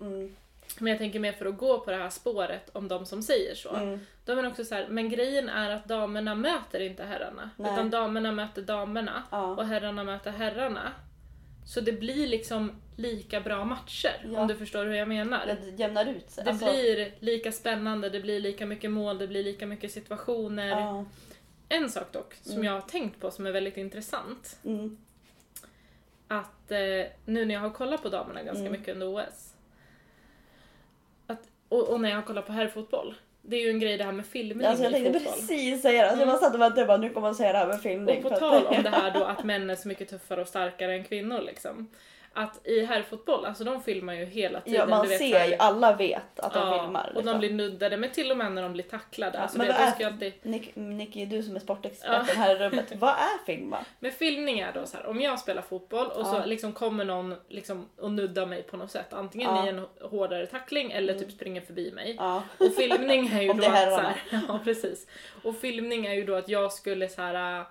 Men 0.80 0.90
jag 0.90 0.98
tänker 0.98 1.18
mer 1.20 1.32
för 1.32 1.46
att 1.46 1.58
gå 1.58 1.78
på 1.80 1.90
det 1.90 1.96
här 1.96 2.10
spåret 2.10 2.70
om 2.72 2.88
de 2.88 3.06
som 3.06 3.22
säger 3.22 3.54
så. 3.54 3.74
Mm. 3.76 4.00
Då 4.24 4.32
är 4.32 4.36
man 4.36 4.46
också 4.46 4.64
så 4.64 4.74
här, 4.74 4.86
men 4.88 5.08
grejen 5.08 5.48
är 5.48 5.70
att 5.70 5.84
damerna 5.84 6.34
möter 6.34 6.80
inte 6.80 7.04
herrarna. 7.04 7.50
Nej. 7.56 7.72
Utan 7.72 7.90
damerna 7.90 8.32
möter 8.32 8.62
damerna 8.62 9.22
Ja. 9.30 9.42
och 9.56 9.66
herrarna 9.66 10.04
möter 10.04 10.30
herrarna. 10.30 10.92
Så 11.66 11.80
det 11.80 11.92
blir 11.92 12.26
liksom 12.26 12.80
lika 12.96 13.40
bra 13.40 13.64
matcher 13.64 14.26
Ja. 14.32 14.40
om 14.40 14.48
du 14.48 14.56
förstår 14.56 14.84
hur 14.84 14.94
jag 14.94 15.08
menar. 15.08 15.46
Det 15.46 15.82
jämnar 15.82 16.06
ut 16.06 16.30
sig. 16.30 16.44
Det 16.44 16.50
Alltså, 16.50 16.66
blir 16.72 17.12
lika 17.20 17.52
spännande, 17.52 18.08
det 18.10 18.20
blir 18.20 18.40
lika 18.40 18.66
mycket 18.66 18.90
mål, 18.90 19.18
det 19.18 19.26
blir 19.28 19.44
lika 19.44 19.66
mycket 19.66 19.92
situationer. 19.92 20.68
Ja. 20.68 21.04
En 21.68 21.90
sak 21.90 22.12
dock 22.12 22.34
som 22.42 22.52
Mm. 22.52 22.64
jag 22.64 22.72
har 22.72 22.80
tänkt 22.80 23.20
på 23.20 23.30
som 23.30 23.46
är 23.46 23.50
väldigt 23.52 23.76
intressant. 23.76 24.58
Mm. 24.64 24.98
Att 26.28 26.70
eh, 26.70 26.78
nu 27.24 27.44
när 27.44 27.54
jag 27.54 27.60
har 27.60 27.70
kollat 27.70 28.02
på 28.02 28.08
damerna 28.08 28.42
ganska 28.42 28.60
Mm. 28.66 28.72
mycket 28.72 28.94
under 28.94 29.06
OS. 29.14 29.49
Och, 31.70 31.88
och 31.88 32.00
när 32.00 32.08
jag 32.08 32.16
har 32.16 32.22
kollat 32.22 32.46
på 32.46 32.52
herrfotboll. 32.52 33.14
Det 33.42 33.56
är 33.56 33.60
ju 33.60 33.70
en 33.70 33.80
grej 33.80 33.96
det 33.98 34.04
här 34.04 34.12
med 34.12 34.26
filmning 34.26 34.66
Alltså 34.66 34.84
jag 34.84 34.92
i 34.92 34.94
tänkte 34.94 35.12
fotboll. 35.20 35.34
precis 35.34 35.82
säga 35.82 36.02
det. 36.02 36.08
Alltså, 36.10 36.20
Jag 36.26 36.28
bara 36.28 36.38
satt 36.40 36.54
och 36.54 36.60
väntade 36.60 36.86
bara, 36.86 36.96
nu 36.96 37.08
kommer 37.10 37.28
man 37.28 37.34
säga 37.34 37.52
det 37.52 37.58
här 37.58 37.66
med 37.66 37.80
filmning. 37.82 38.24
Och 38.24 38.30
på 38.32 38.38
tal 38.38 38.66
om 38.66 38.82
det 38.82 38.90
här 38.90 39.10
då 39.10 39.24
att 39.24 39.44
män 39.44 39.70
är 39.70 39.76
så 39.76 39.88
mycket 39.88 40.08
tuffare 40.08 40.40
och 40.40 40.48
starkare 40.48 40.94
än 40.94 41.04
kvinnor 41.04 41.40
liksom. 41.40 41.88
Att 42.40 42.66
i 42.66 42.84
herrfotboll, 42.84 43.44
alltså 43.44 43.64
de 43.64 43.82
filmar 43.82 44.14
ju 44.14 44.24
hela 44.24 44.60
tiden. 44.60 44.80
Ja, 44.80 44.86
man 44.86 45.08
vet, 45.08 45.18
ser 45.18 45.44
ju, 45.46 45.54
alla 45.58 45.96
vet 45.96 46.40
att 46.40 46.52
de 46.54 46.68
Ja, 46.68 46.82
filmar. 46.82 47.06
och 47.06 47.14
de 47.14 47.18
liksom. 47.20 47.38
blir 47.38 47.52
nuddade, 47.52 47.96
men 47.96 48.10
till 48.10 48.30
och 48.30 48.36
med 48.36 48.52
när 48.52 48.62
de 48.62 48.72
blir 48.72 48.84
tacklade. 48.84 49.36
Ja, 49.38 49.42
alltså 49.42 49.58
men 49.58 49.66
det, 49.66 49.72
vad 49.72 50.00
är- 50.00 50.06
alltid... 50.06 50.32
Nick, 50.42 50.76
Nicky, 50.76 51.26
du 51.26 51.42
som 51.42 51.56
är 51.56 51.60
sportexperten 51.60 52.36
här 52.36 52.56
i 52.56 52.58
rummet, 52.58 52.92
vad 52.98 53.10
är 53.10 53.44
filma? 53.46 53.78
Men 53.98 54.12
filmning 54.12 54.58
är 54.60 54.72
då 54.72 54.86
så 54.86 54.96
här, 54.96 55.06
om 55.06 55.20
jag 55.20 55.38
spelar 55.38 55.62
fotboll 55.62 56.06
och 56.06 56.20
Ja. 56.20 56.24
så 56.42 56.46
liksom 56.46 56.72
kommer 56.72 57.04
någon 57.04 57.34
liksom 57.48 57.88
och 57.98 58.10
nuddar 58.10 58.46
mig 58.46 58.62
på 58.62 58.76
något 58.76 58.90
sätt. 58.90 59.12
Antingen 59.12 59.50
Ja. 59.56 59.66
i 59.66 59.68
en 59.68 59.86
hårdare 60.00 60.46
tackling 60.46 60.92
eller 60.92 61.14
typ 61.14 61.30
springer 61.32 61.60
förbi 61.60 61.92
mig. 61.92 62.14
Ja. 62.18 62.42
Och 62.58 62.74
filmning 62.76 63.28
är 63.28 63.42
ju 63.42 63.48
då 63.52 63.64
att 63.64 63.64
så 63.64 64.00
här, 64.00 64.14
Ja 64.48 64.60
precis. 64.64 65.06
Och 65.42 65.56
filmning 65.56 66.06
är 66.06 66.14
ju 66.14 66.24
då 66.24 66.34
att 66.34 66.48
jag 66.48 66.72
skulle 66.72 67.08
så 67.08 67.22
här. 67.22 67.64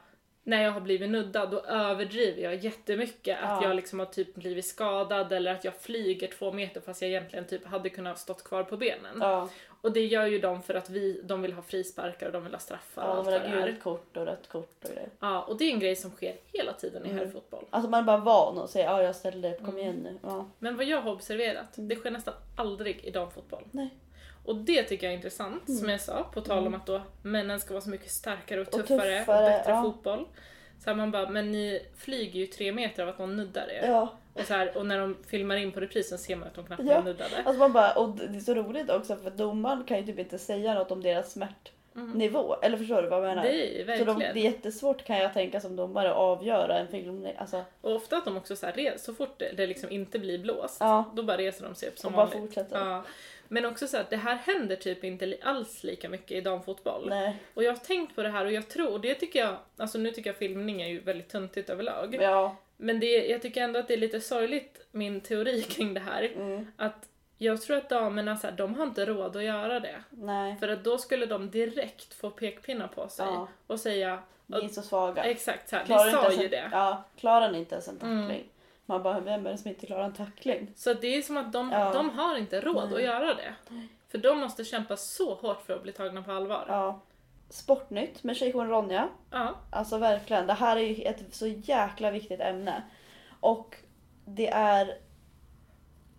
När 0.43 0.63
jag 0.63 0.71
har 0.71 0.81
blivit 0.81 1.09
nuddad 1.09 1.51
då 1.51 1.59
överdriver 1.61 2.41
jag 2.43 2.55
jättemycket 2.55 3.37
att 3.43 3.61
Ja. 3.61 3.67
jag 3.67 3.75
liksom 3.75 3.99
har 3.99 4.05
typ 4.05 4.35
blivit 4.35 4.65
skadad 4.65 5.31
eller 5.33 5.51
att 5.51 5.63
jag 5.63 5.75
flyger 5.75 6.27
två 6.27 6.51
meter 6.51 6.81
fast 6.81 7.01
jag 7.01 7.09
egentligen 7.11 7.45
typ 7.47 7.65
hade 7.65 7.89
kunnat 7.89 8.19
stått 8.19 8.43
kvar 8.43 8.63
på 8.63 8.77
benen. 8.77 9.17
Ja, 9.19 9.49
Och 9.81 9.91
det 9.91 10.05
gör 10.05 10.25
ju 10.25 10.39
de 10.39 10.61
för 10.63 10.73
att 10.73 10.89
vi, 10.89 11.21
de 11.23 11.41
vill 11.41 11.53
ha 11.53 11.61
frisparkar 11.61 12.25
och 12.25 12.31
de 12.33 12.43
vill 12.43 12.53
ha 12.53 12.59
straffar 12.59 13.01
och 13.03 13.07
ja 13.09 13.13
allt 13.13 13.25
de 13.25 13.31
vad 13.31 13.41
det 13.41 13.47
är. 13.47 13.65
gult 13.67 13.83
kort 13.83 14.17
och 14.17 14.25
rött 14.25 14.47
kort 14.49 14.83
och 14.83 14.89
grejer. 14.89 15.09
Ja, 15.19 15.41
och 15.41 15.57
det 15.57 15.63
är 15.65 15.73
en 15.73 15.79
grej 15.79 15.95
som 15.95 16.11
sker 16.11 16.35
hela 16.53 16.73
tiden 16.73 17.05
i 17.05 17.09
Mm. 17.09 17.19
herrfotboll. 17.19 17.65
Alltså 17.69 17.89
man 17.89 17.99
är 17.99 18.05
bara 18.05 18.17
van 18.17 18.57
att 18.57 18.69
säga 18.69 18.85
ja 18.85 19.03
jag 19.03 19.15
ställde 19.15 19.51
upp, 19.51 19.57
kom 19.59 19.67
Mm. 19.69 19.79
igen 19.79 19.95
nu. 19.95 20.17
Ja. 20.23 20.45
Men 20.59 20.77
vad 20.77 20.85
jag 20.85 21.01
har 21.01 21.11
observerat, 21.11 21.67
det 21.75 21.95
sker 21.95 22.11
nästan 22.11 22.33
aldrig 22.55 23.05
i 23.05 23.11
damfotboll. 23.11 23.63
Nej. 23.71 23.89
Och 24.45 24.55
det 24.55 24.83
tycker 24.83 25.07
jag 25.07 25.11
är 25.13 25.17
intressant, 25.17 25.67
Mm. 25.67 25.79
som 25.79 25.89
jag 25.89 26.01
sa, 26.01 26.23
på 26.33 26.41
tal 26.41 26.67
om 26.67 26.73
att 26.73 26.85
då 26.85 27.01
männen 27.21 27.59
ska 27.59 27.73
vara 27.73 27.81
så 27.81 27.89
mycket 27.89 28.11
starkare 28.11 28.61
och 28.61 28.67
Och 28.67 28.73
tuffare 28.73 28.95
och, 29.19 29.19
tuffare, 29.25 29.49
bättre 29.49 29.71
ja. 29.71 29.81
fotboll. 29.83 30.25
Så 30.83 30.89
här 30.89 30.95
man 30.97 31.11
bara, 31.11 31.29
men 31.29 31.51
ni 31.51 31.79
flyger 31.97 32.39
ju 32.39 32.45
tre 32.47 32.71
meter 32.71 33.03
av 33.03 33.09
att 33.09 33.19
någon 33.19 33.35
nuddar 33.35 33.69
er. 33.71 33.87
Ja, 33.87 34.13
Och, 34.33 34.41
så 34.41 34.53
här, 34.53 34.77
och 34.77 34.85
när 34.85 34.99
de 34.99 35.17
filmar 35.27 35.55
in 35.57 35.71
på 35.71 35.79
reprisen 35.79 36.17
ser 36.17 36.35
man 36.35 36.47
att 36.47 36.53
de 36.55 36.65
knappt 36.65 36.83
Ja. 36.85 37.01
nuddade. 37.01 37.35
alltså 37.37 37.53
man 37.59 37.73
bara, 37.73 37.91
och 37.93 38.09
det 38.09 38.37
är 38.37 38.39
så 38.39 38.53
roligt 38.53 38.89
också 38.89 39.15
för 39.15 39.29
domaren 39.31 39.83
kan 39.83 39.97
ju 39.97 40.05
typ 40.05 40.19
inte 40.19 40.37
säga 40.39 40.73
något 40.73 40.91
om 40.91 41.03
deras 41.03 41.31
smärtnivå. 41.93 42.55
Eller 42.61 42.77
förstår 42.77 43.01
du 43.01 43.09
vad 43.09 43.19
jag 43.19 43.27
menar? 43.27 43.45
Mm. 43.45 43.57
Det 43.87 43.93
är 43.93 43.97
så 43.97 44.05
de, 44.05 44.11
verkligen. 44.13 44.33
det 44.33 44.39
är 44.39 44.43
jättesvårt 44.43 45.03
kan 45.05 45.17
jag 45.17 45.33
tänka 45.33 45.59
som 45.61 45.75
domare 45.75 46.09
att 46.11 46.17
avgöra 46.17 46.79
en 46.79 46.87
film. 46.87 47.27
Alltså, 47.37 47.63
Och 47.81 47.95
ofta 47.95 48.17
att 48.17 48.25
de 48.25 48.37
också 48.37 48.55
så 48.55 48.65
här, 48.65 48.97
så 48.97 49.13
fort 49.13 49.39
det, 49.57 49.67
liksom 49.67 49.89
inte 49.91 50.19
blir 50.19 50.39
blåst, 50.39 50.77
Ja. 50.79 51.11
då 51.15 51.23
bara 51.23 51.37
reser 51.37 51.65
de 51.65 51.75
sig 51.75 51.87
upp 51.89 51.93
och 51.95 51.99
som 51.99 52.13
bara 52.13 52.25
vanligt. 52.25 52.41
fortsätter. 52.41 52.79
Ja. 52.85 53.03
Men 53.51 53.65
också 53.65 53.87
så 53.87 53.97
att 53.97 54.09
det 54.09 54.17
här 54.17 54.35
händer 54.35 54.75
typ 54.75 55.03
inte 55.03 55.37
alls 55.43 55.83
lika 55.83 56.09
mycket 56.09 56.31
i 56.31 56.41
damfotboll. 56.41 57.09
Nej. 57.09 57.35
Och 57.53 57.63
jag 57.63 57.71
har 57.71 57.77
tänkt 57.77 58.15
på 58.15 58.23
det 58.23 58.29
här 58.29 58.45
och 58.45 58.51
jag 58.51 58.67
tror, 58.69 58.91
och 58.91 59.01
det 59.01 59.15
tycker 59.15 59.39
jag, 59.39 59.57
alltså 59.77 59.97
nu 59.97 60.11
tycker 60.11 60.29
jag 60.29 60.37
filmning 60.37 60.81
är 60.81 60.87
ju 60.87 60.99
väldigt 60.99 61.29
töntigt 61.29 61.69
överlag. 61.69 62.15
Ja. 62.21 62.55
Men 62.77 62.99
det, 62.99 63.27
jag 63.27 63.41
tycker 63.41 63.61
ändå 63.63 63.79
att 63.79 63.87
det 63.87 63.93
är 63.93 63.97
lite 63.97 64.21
sorgligt, 64.21 64.87
min 64.91 65.21
teori 65.21 65.61
kring 65.69 65.93
det 65.93 65.99
här. 65.99 66.31
Mm. 66.35 66.71
Att 66.77 67.09
jag 67.37 67.61
tror 67.61 67.77
att 67.77 67.89
damerna, 67.89 68.37
så 68.37 68.47
här, 68.47 68.53
de 68.55 68.75
har 68.75 68.83
inte 68.83 69.05
råd 69.05 69.35
att 69.37 69.43
göra 69.43 69.79
det. 69.79 70.03
Nej. 70.09 70.55
För 70.59 70.67
att 70.67 70.83
då 70.83 70.97
skulle 70.97 71.25
de 71.25 71.49
direkt 71.49 72.13
få 72.13 72.29
pekpinnar 72.29 72.87
på 72.87 73.09
sig 73.09 73.25
Ja. 73.25 73.47
och 73.67 73.79
säga 73.79 74.19
Ni 74.45 74.57
är 74.65 74.67
så 74.67 74.81
svaga. 74.81 75.23
exakt 75.23 75.69
så 75.69 75.75
här, 75.75 75.85
Klarar 75.85 76.09
inte 76.25 76.35
sa 76.35 76.41
ju 76.41 76.47
det. 76.47 76.69
Ja, 76.71 77.03
klarar 77.17 77.51
ni 77.51 77.57
inte 77.59 77.75
ens 77.75 77.87
en 77.87 77.95
tackling? 77.99 78.19
Mm. 78.19 78.41
Man 78.89 79.03
bara, 79.03 79.19
vem 79.19 79.45
är 79.47 79.51
det 79.51 79.57
som 79.57 79.69
inte 79.69 79.85
klarar 79.85 80.03
en 80.03 80.13
tackling? 80.13 80.71
Så 80.75 80.93
det 80.93 81.07
är 81.15 81.21
som 81.21 81.37
att 81.37 81.53
de, 81.53 81.71
Ja. 81.71 81.93
de 81.93 82.09
har 82.09 82.37
inte 82.37 82.61
råd 82.61 82.89
Nej. 82.89 82.95
att 82.95 83.03
göra 83.03 83.33
det. 83.33 83.55
För 84.07 84.17
de 84.17 84.39
måste 84.39 84.63
kämpa 84.63 84.97
så 84.97 85.33
hårt 85.35 85.61
för 85.61 85.73
att 85.73 85.83
bli 85.83 85.91
tagna 85.91 86.21
på 86.23 86.31
allvar. 86.31 86.65
Ja. 86.67 87.01
Sportnytt 87.49 88.23
med 88.23 88.35
tjejjouren 88.37 88.69
Ronja. 88.69 89.09
Ja. 89.31 89.55
Alltså 89.71 89.97
verkligen, 89.97 90.47
det 90.47 90.53
här 90.53 90.77
är 90.77 90.81
ju 90.81 91.03
ett 91.03 91.35
så 91.35 91.47
jäkla 91.47 92.11
viktigt 92.11 92.39
ämne. 92.39 92.83
Och 93.39 93.75
det 94.25 94.47
är 94.47 94.97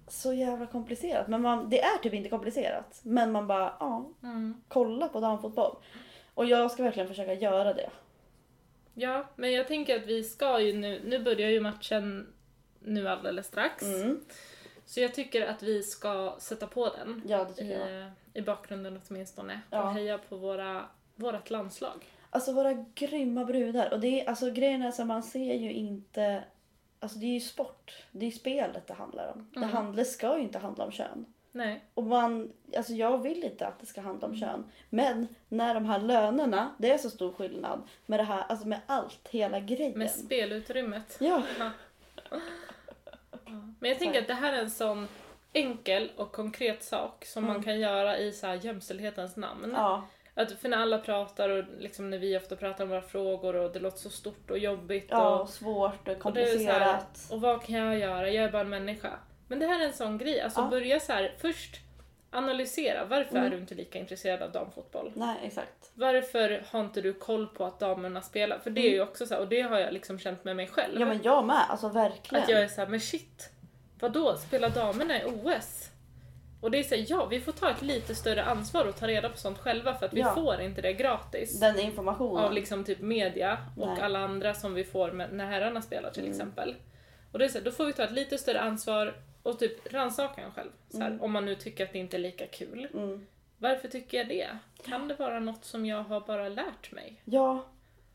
så 0.09 0.33
jävla 0.33 0.67
komplicerat. 0.67 1.29
Men 1.29 1.43
man, 1.43 1.69
det 1.71 1.81
är 1.83 1.99
typ 1.99 2.15
inte 2.15 2.29
komplicerat. 2.29 3.01
Men 3.03 3.33
man 3.33 3.47
bara, 3.47 3.75
ja, 3.81 4.09
Mm. 4.23 4.61
kolla 4.69 5.09
på 5.09 5.21
damfotboll. 5.21 5.77
Och 6.35 6.47
jag 6.47 6.71
ska 6.71 6.83
verkligen 6.83 7.09
försöka 7.09 7.35
göra 7.35 7.73
det. 7.75 7.91
Ja, 8.95 9.25
men 9.37 9.53
jag 9.53 9.69
tänker 9.69 9.97
att 9.97 10.07
vi 10.07 10.23
ska 10.25 10.61
ju 10.61 10.73
nu, 10.73 11.01
nu 11.05 11.19
börjar 11.19 11.51
ju 11.51 11.61
matchen 11.61 12.33
nu 12.81 13.09
alldeles 13.09 13.47
strax. 13.47 13.83
Mm. 13.83 14.21
Så 14.85 15.01
jag 15.01 15.14
tycker 15.14 15.47
att 15.47 15.62
vi 15.62 15.83
ska 15.83 16.37
sätta 16.38 16.66
på 16.66 16.88
den 16.88 17.23
Ja, 17.27 17.45
det 17.45 17.55
tycker 17.55 17.79
jag. 17.90 18.07
i, 18.35 18.38
i 18.38 18.43
bakgrunden 18.43 19.01
åtminstone. 19.09 19.61
Ja. 19.71 19.83
Och 19.83 19.93
heja 19.95 20.19
på 20.19 20.37
våra, 20.37 20.85
vårat 21.14 21.51
landslag. 21.51 22.07
Alltså 22.31 22.53
våra 22.53 22.73
grymma 22.95 23.45
brudar. 23.45 23.93
Och 23.93 24.01
det 24.01 24.21
är, 24.21 24.29
alltså 24.29 24.51
grejen 24.51 24.83
är 24.83 24.90
så 24.90 25.05
man 25.05 25.23
ser 25.23 25.55
ju 25.55 25.73
inte... 25.73 26.45
Alltså 27.01 27.19
det 27.19 27.27
är 27.27 27.35
ju 27.35 27.40
sport. 27.40 28.05
Det 28.12 28.27
är 28.27 28.31
ju 28.31 28.37
spelet 28.37 28.87
det 28.87 28.95
handlar 28.95 29.33
om. 29.33 29.49
Det, 29.53 29.57
Mm. 29.59 29.71
handlar, 29.71 30.05
ska 30.05 30.37
ju 30.37 30.43
inte 30.43 30.59
handla 30.59 30.85
om 30.85 30.93
kön. 30.93 31.27
Nej. 31.53 31.85
Och 31.95 32.05
man, 32.05 32.53
alltså 32.77 32.93
jag 32.93 33.19
vill 33.23 33.45
inte 33.45 33.66
att 33.66 33.81
det 33.81 33.87
ska 33.87 34.01
handla 34.01 34.29
om 34.29 34.37
kön. 34.37 34.64
Men 34.90 35.29
när 35.49 35.75
de 35.75 35.85
här 35.85 35.99
lönerna, 35.99 36.75
det 36.79 36.90
är 36.90 36.99
så 36.99 37.11
stor 37.11 37.33
skillnad 37.33 37.83
med 38.07 38.19
det 38.21 38.25
här, 38.25 38.43
alltså 38.49 38.69
med 38.69 38.81
allt, 38.87 39.29
hela 39.31 39.61
grejen. 39.61 39.99
Med 39.99 40.11
spelutrymmet. 40.11 41.16
Ja, 41.21 41.43
Men 43.81 43.91
jag 43.91 43.99
tänker 43.99 44.21
att 44.21 44.27
det 44.29 44.35
här 44.35 44.53
är 44.53 44.59
en 44.59 44.71
sån 44.71 45.09
enkel 45.53 46.11
och 46.17 46.33
konkret 46.33 46.83
sak 46.83 47.25
som 47.25 47.43
man 47.45 47.51
Mm. 47.51 47.63
kan 47.63 47.81
göra 47.81 48.19
i 48.19 48.33
så 48.33 48.47
här 48.47 48.55
jämställdhetens 48.63 49.37
namn. 49.37 49.73
ja, 49.77 50.07
Att 50.35 50.53
för 50.53 50.69
när 50.69 50.77
alla 50.79 50.99
pratar 50.99 51.49
och 51.49 51.65
liksom 51.79 52.11
när 52.11 52.19
vi 52.19 52.37
ofta 52.39 52.57
pratar 52.57 52.85
om 52.85 52.91
våra 52.91 53.03
frågor 53.03 53.57
och 53.57 53.73
det 53.73 53.79
låter 53.79 53.99
så 53.99 54.11
stort 54.11 54.51
och 54.51 54.59
jobbigt 54.59 55.07
ja 55.11 55.41
och, 55.41 55.49
svårt 55.49 56.09
och 56.09 56.27
och 56.27 56.33
det 56.33 56.43
är 56.43 56.59
så 56.59 56.65
här, 56.65 56.81
komplicerat. 56.81 57.29
och 57.31 57.41
vad 57.41 57.63
kan 57.63 57.75
jag 57.77 57.99
göra? 57.99 58.31
Jag 58.31 58.45
är 58.45 58.53
bara 58.53 58.63
en 58.63 58.69
människa. 58.69 59.11
Men 59.49 59.59
det 59.59 59.67
här 59.67 59.81
är 59.81 59.87
en 59.87 59.93
sån 59.93 60.19
grej, 60.19 60.41
alltså 60.41 60.61
Ja. 60.61 60.69
börja 60.69 61.01
så 61.01 61.13
här 61.13 61.35
först 61.39 61.77
analysera 62.31 63.05
varför 63.05 63.31
Mm. 63.37 63.45
är 63.47 63.51
du 63.51 63.57
inte 63.59 63.75
lika 63.75 63.99
intresserad 63.99 64.43
av 64.43 64.53
damfotboll? 64.53 65.12
Nej, 65.14 65.37
exakt. 65.43 65.90
Varför 65.95 66.64
har 66.71 66.81
inte 66.81 67.01
du 67.01 67.12
koll 67.12 67.47
på 67.47 67.64
att 67.64 67.81
damerna 67.81 68.23
spelar? 68.23 68.59
För 68.59 68.71
det 68.71 68.81
är 68.81 68.90
ju 68.90 69.03
också 69.03 69.27
så 69.27 69.35
här, 69.35 69.40
och 69.40 69.49
det 69.49 69.61
har 69.61 69.79
jag 69.79 69.93
liksom 69.93 70.19
känt 70.19 70.45
med 70.45 70.57
mig 70.57 70.66
själv. 70.69 70.97
Mm. 70.97 71.09
Ja 71.09 71.14
men 71.14 71.23
jag 71.23 71.45
med, 71.47 71.64
alltså 71.71 71.88
verkligen. 71.88 72.43
Att 72.45 72.51
jag 72.51 72.61
är 72.62 72.69
såhär, 72.69 72.88
men 72.88 73.01
shit, 73.01 73.51
vadå, 74.01 74.37
spelar 74.37 74.71
damerna 74.71 75.23
i 75.23 75.25
OS? 75.25 75.87
Och 76.62 76.71
det 76.71 76.79
är 76.79 76.83
såhär, 76.83 77.05
ja 77.09 77.27
vi 77.27 77.40
får 77.40 77.53
ta 77.53 77.71
ett 77.71 77.83
lite 77.83 78.14
större 78.14 78.45
ansvar 78.45 78.85
och 78.85 78.97
ta 78.97 79.07
reda 79.07 79.29
på 79.29 79.37
sånt 79.37 79.59
själva 79.59 79.95
för 79.95 80.07
att 80.07 80.12
vi 80.14 80.21
Ja. 80.21 80.35
får 80.35 80.61
inte 80.61 80.83
det 80.83 80.93
gratis. 80.93 81.61
Den 81.61 81.79
informationen. 81.79 82.45
Av 82.45 82.53
liksom 82.53 82.85
typ 82.85 83.01
media 83.01 83.59
och 83.77 83.88
Nej. 83.88 84.01
alla 84.03 84.19
andra 84.19 84.55
som 84.55 84.75
vi 84.75 84.85
får 84.85 85.12
med, 85.12 85.33
när 85.33 85.47
herrarna 85.47 85.83
spelar 85.83 86.11
till 86.11 86.23
Mm. 86.23 86.31
exempel. 86.33 86.75
Och 87.33 87.38
det 87.38 87.45
är 87.45 87.49
såhär, 87.49 87.64
då 87.64 87.71
får 87.71 87.85
vi 87.85 87.93
ta 87.93 88.03
ett 88.03 88.12
lite 88.12 88.38
större 88.38 88.61
ansvar 88.61 89.14
och 89.42 89.59
typ 89.59 89.92
rannsaka 89.92 90.40
en 90.40 90.53
själv. 90.53 90.70
Så 90.90 90.98
här, 91.00 91.07
Mm. 91.07 91.20
Om 91.22 91.33
man 91.33 91.44
nu 91.44 91.55
tycker 91.55 91.85
att 91.87 91.92
det 91.92 91.98
inte 91.98 92.16
är 92.16 92.18
lika 92.18 92.46
kul. 92.46 92.88
Mm. 92.94 93.26
Varför 93.59 93.88
tycker 93.88 94.18
jag 94.18 94.29
det? 94.29 94.48
Kan 94.85 95.09
det 95.09 95.14
vara 95.14 95.40
något 95.40 95.64
som 95.64 95.87
jag 95.87 96.03
har 96.03 96.20
bara 96.20 96.48
lärt 96.48 96.92
mig? 96.92 97.22
Ja, 97.24 97.64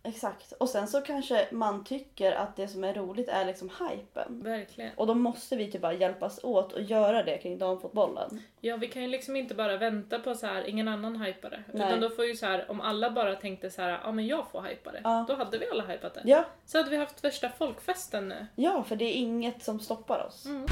exakt. 0.04 0.52
Och 0.52 0.70
sen 0.70 0.88
så 0.88 1.02
kanske 1.02 1.48
man 1.52 1.84
tycker 1.84 2.32
att 2.32 2.56
det 2.56 2.68
som 2.68 2.84
är 2.84 2.94
roligt 2.94 3.28
är 3.30 3.46
liksom 3.46 3.70
hypen. 3.70 4.44
Verkligen. 4.44 4.92
Och 4.96 5.08
då 5.08 5.14
måste 5.14 5.56
vi 5.56 5.72
typ 5.72 5.82
bara 5.82 5.94
hjälpas 5.94 6.44
åt 6.44 6.74
och 6.74 6.82
göra 6.82 7.24
det 7.24 7.38
kring 7.38 7.58
damfotbollen. 7.58 8.42
Ja, 8.62 8.78
vi 8.78 8.88
kan 8.88 9.02
ju 9.02 9.08
liksom 9.08 9.36
inte 9.36 9.56
bara 9.56 9.78
vänta 9.78 10.20
på 10.20 10.36
så 10.36 10.48
här, 10.48 10.64
ingen 10.68 10.88
annan 10.88 11.22
hypar 11.22 11.50
det. 11.50 11.64
Nej. 11.74 11.88
Utan 11.88 12.02
då 12.02 12.10
får 12.10 12.26
ju 12.26 12.36
så 12.36 12.46
här, 12.46 12.72
om 12.72 12.82
alla 12.82 13.12
bara 13.12 13.36
tänkte 13.36 13.70
så 13.72 13.82
här, 13.82 14.00
ja 14.04 14.12
men 14.12 14.28
jag 14.28 14.52
får 14.52 14.62
hypa 14.62 14.92
det. 14.92 15.02
Ja. 15.04 15.26
Då 15.28 15.36
hade 15.36 15.58
vi 15.58 15.70
alla 15.70 15.86
hypat 15.86 16.14
det. 16.14 16.22
Ja, 16.26 16.46
Så 16.66 16.78
hade 16.78 16.90
vi 16.90 16.98
haft 16.98 17.24
värsta 17.24 17.50
folkfesten 17.50 18.28
nu. 18.30 18.46
ja, 18.56 18.84
för 18.84 18.96
det 18.96 19.06
är 19.06 19.14
inget 19.14 19.64
som 19.64 19.80
stoppar 19.80 20.26
oss. 20.28 20.46
Mm. 20.46 20.66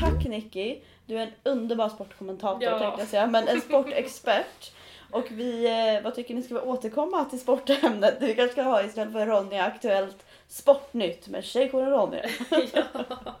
Tack 0.00 0.24
Nicky. 0.24 0.78
Du 1.06 1.18
är 1.18 1.22
en 1.22 1.32
underbar 1.42 1.88
sportkommentator 1.88 2.62
Ja. 2.62 2.78
tänkte 2.78 3.00
jag 3.00 3.08
säga, 3.08 3.26
men 3.26 3.48
en 3.48 3.60
sportexpert. 3.60 4.72
Och 5.10 5.24
vi, 5.30 5.66
eh, 5.96 6.02
vad 6.04 6.14
tycker 6.14 6.34
ni, 6.34 6.42
ska 6.42 6.54
vi 6.54 6.60
återkomma 6.60 7.24
till 7.24 7.40
sportämnet? 7.40 8.16
Vi 8.20 8.34
kanske 8.34 8.52
ska 8.52 8.62
ha 8.62 8.82
istället 8.82 9.12
för 9.12 9.26
Ronja 9.26 9.64
Aktuellt 9.64 10.26
Sportnytt 10.48 11.28
med 11.28 11.44
tjejjouren 11.44 11.90
Ronja. 11.90 12.24
ja. 12.72 13.34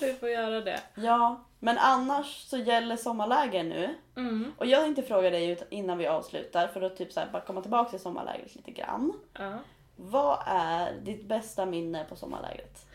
Vi 0.00 0.14
får 0.14 0.28
göra 0.28 0.60
det. 0.60 0.80
Ja, 0.94 1.40
men 1.58 1.78
annars 1.78 2.42
så 2.48 2.56
gäller 2.56 2.96
sommarläger 2.96 3.62
nu. 3.64 3.94
Mm. 4.16 4.52
Och 4.58 4.66
jag 4.66 4.82
tänkte 4.84 5.02
fråga 5.02 5.30
dig 5.30 5.58
innan 5.70 5.98
vi 5.98 6.06
avslutar 6.06 6.66
för 6.68 6.82
att 6.82 6.96
typ 6.96 7.12
så 7.12 7.20
här 7.20 7.28
bara 7.32 7.42
komma 7.42 7.60
tillbaka 7.60 7.90
till 7.90 8.00
sommarlägret 8.00 8.54
lite 8.54 8.70
grann. 8.70 9.12
Ja. 9.38 9.52
Vad 9.96 10.38
är 10.46 10.92
ditt 11.02 11.24
bästa 11.24 11.66
minne 11.66 12.04
på 12.08 12.16
sommarlägret? 12.16 12.86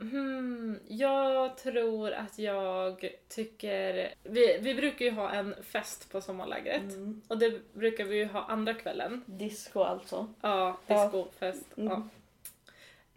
Hmm, 0.00 0.78
jag 0.88 1.56
tror 1.56 2.12
att 2.12 2.38
jag 2.38 3.10
tycker... 3.28 4.14
Vi, 4.22 4.58
vi 4.60 4.74
brukar 4.74 5.04
ju 5.04 5.10
ha 5.10 5.30
en 5.30 5.54
fest 5.62 6.12
på 6.12 6.20
sommarlägret. 6.20 6.82
Mm. 6.82 7.22
Och 7.28 7.38
det 7.38 7.74
brukar 7.74 8.04
vi 8.04 8.16
ju 8.16 8.26
ha 8.26 8.44
andra 8.44 8.74
kvällen. 8.74 9.24
Disco 9.26 9.82
alltså. 9.82 10.34
Ja, 10.40 10.78
Ja. 10.86 11.04
discofest. 11.04 11.78
Mm. 11.78 12.02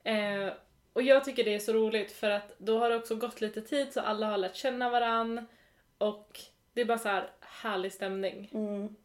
Ja. 0.03 0.11
Eh, 0.11 0.53
och 0.93 1.01
jag 1.01 1.25
tycker 1.25 1.43
det 1.43 1.55
är 1.55 1.59
så 1.59 1.73
roligt 1.73 2.11
för 2.11 2.29
att 2.29 2.53
då 2.57 2.79
har 2.79 2.89
det 2.89 2.95
också 2.95 3.15
gått 3.15 3.41
lite 3.41 3.61
tid 3.61 3.93
så 3.93 3.99
alla 4.01 4.27
har 4.27 4.37
lärt 4.37 4.55
känna 4.55 4.89
varann. 4.89 5.47
Och 5.97 6.39
det 6.73 6.81
är 6.81 6.85
bara 6.85 6.97
så 6.97 7.09
här 7.09 7.29
härlig 7.39 7.91
stämning. 7.93 8.49
Mm. 8.53 8.95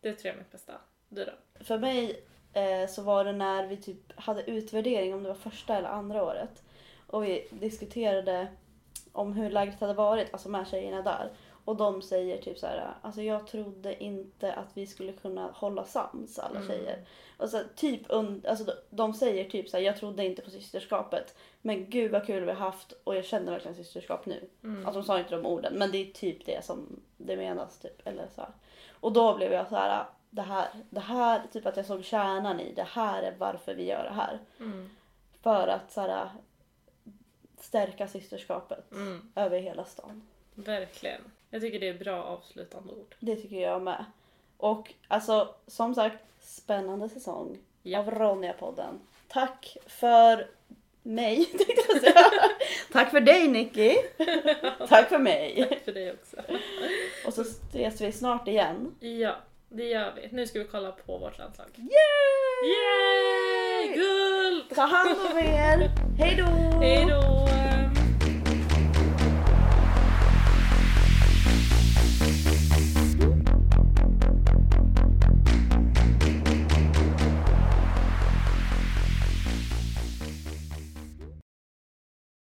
Det 0.00 0.12
tror 0.12 0.26
jag 0.26 0.34
är 0.34 0.38
mitt 0.38 0.52
bästa. 0.52 0.72
Du 1.08 1.24
då? 1.24 1.64
För 1.64 1.78
mig 1.78 2.22
eh, 2.52 2.88
så 2.88 3.02
var 3.02 3.24
det 3.24 3.32
när 3.32 3.66
vi 3.66 3.76
typ 3.76 4.20
hade 4.20 4.50
utvärdering 4.50 5.14
om 5.14 5.22
det 5.22 5.28
var 5.28 5.36
första 5.36 5.76
eller 5.76 5.88
andra 5.88 6.22
året. 6.24 6.62
Och 7.06 7.24
vi 7.24 7.48
diskuterade 7.50 8.46
om 9.12 9.32
hur 9.32 9.50
lägret 9.50 9.80
hade 9.80 9.94
varit, 9.94 10.32
alltså 10.32 10.48
med 10.48 10.68
tjejerna 10.68 11.02
där. 11.02 11.30
Och 11.64 11.76
de 11.76 12.02
säger 12.02 12.42
typ 12.42 12.58
så 12.58 12.66
här, 12.66 12.94
alltså 13.02 13.22
jag 13.22 13.46
trodde 13.46 14.02
inte 14.04 14.52
att 14.52 14.68
vi 14.74 14.86
skulle 14.86 15.12
kunna 15.12 15.50
hålla 15.54 15.84
sams 15.84 16.38
alla 16.38 16.56
Mm. 16.60 16.68
tjejer. 16.68 17.04
Och 17.36 17.48
så 17.48 17.60
typ, 17.76 18.06
und- 18.10 18.46
alltså 18.48 18.64
de, 18.64 18.72
de 18.90 19.14
säger 19.14 19.50
typ 19.50 19.68
så 19.68 19.76
här, 19.76 19.84
jag 19.84 19.96
trodde 19.96 20.24
inte 20.24 20.42
på 20.42 20.50
systerskapet. 20.50 21.34
Men 21.62 21.90
gud 21.90 22.10
vad 22.10 22.26
kul 22.26 22.44
vi 22.44 22.50
har 22.52 22.58
haft 22.58 22.92
och 23.04 23.16
jag 23.16 23.24
känner 23.24 23.52
verkligen 23.52 23.76
systerskap 23.76 24.26
nu. 24.26 24.48
Mm. 24.62 24.86
Alltså 24.86 25.00
de 25.00 25.06
sa 25.06 25.18
inte 25.18 25.36
de 25.36 25.46
orden 25.46 25.74
men 25.74 25.90
det 25.90 25.98
är 25.98 26.12
typ 26.12 26.46
det 26.46 26.64
som 26.64 27.00
det 27.16 27.36
menas. 27.36 27.78
Typ, 27.78 28.06
eller 28.06 28.26
så 28.34 28.40
här. 28.40 28.50
Och 29.00 29.12
då 29.12 29.36
blev 29.36 29.52
jag 29.52 29.68
så 29.68 29.76
här, 29.76 30.04
det 30.30 30.42
här, 30.42 30.68
det 30.90 31.00
här, 31.00 31.42
typ 31.52 31.66
att 31.66 31.76
jag 31.76 31.86
såg 31.86 32.04
kärnan 32.04 32.60
i 32.60 32.72
det 32.72 32.86
här 32.88 33.22
är 33.22 33.34
varför 33.38 33.74
vi 33.74 33.84
gör 33.84 34.04
det 34.04 34.14
här. 34.14 34.38
Mm. 34.60 34.90
För 35.42 35.68
att 35.68 35.92
så 35.92 36.00
här, 36.00 36.28
stärka 37.60 38.08
systerskapet 38.08 38.92
Mm. 38.92 39.32
över 39.34 39.58
hela 39.60 39.84
stan. 39.84 40.22
Verkligen. 40.54 41.20
Jag 41.50 41.60
tycker 41.62 41.80
det 41.80 41.88
är 41.88 41.98
bra 41.98 42.22
avslutande 42.22 42.92
ord. 42.92 43.14
Det 43.18 43.36
tycker 43.36 43.56
jag 43.60 43.82
med. 43.82 44.04
Och 44.56 44.94
alltså 45.08 45.54
som 45.66 45.94
sagt, 45.94 46.16
spännande 46.40 47.08
säsong 47.08 47.58
Ja. 47.82 47.98
av 47.98 48.10
Ronja-podden. 48.10 48.98
Tack 49.28 49.76
för 49.86 50.46
mig 51.02 51.44
tänkte 51.44 51.84
jag 51.88 52.00
säga. 52.00 52.24
Tack 52.92 53.10
för 53.10 53.20
dig 53.20 53.48
Nicky. 53.48 53.96
Tack 54.88 55.08
för 55.08 55.18
mig. 55.18 55.66
Tack 55.68 55.84
för 55.84 55.92
dig 55.92 56.12
också. 56.12 56.36
Och 57.26 57.34
så 57.34 57.40
ses 57.42 58.00
vi 58.00 58.12
snart 58.12 58.48
igen. 58.48 58.94
Ja, 59.00 59.36
det 59.68 59.84
gör 59.84 60.12
vi. 60.16 60.28
Nu 60.32 60.46
ska 60.46 60.58
vi 60.58 60.64
kolla 60.64 60.92
på 60.92 61.18
vårt 61.18 61.38
landslag. 61.38 61.66
Yay! 61.76 62.70
Yay! 62.70 63.94
Guld! 63.96 64.74
Ta 64.74 64.82
hand 64.82 65.10
om 65.30 65.38
er! 65.38 65.90
Hej 66.18 66.36
då! 66.36 66.44
Hej 66.80 67.06
då! 67.08 67.35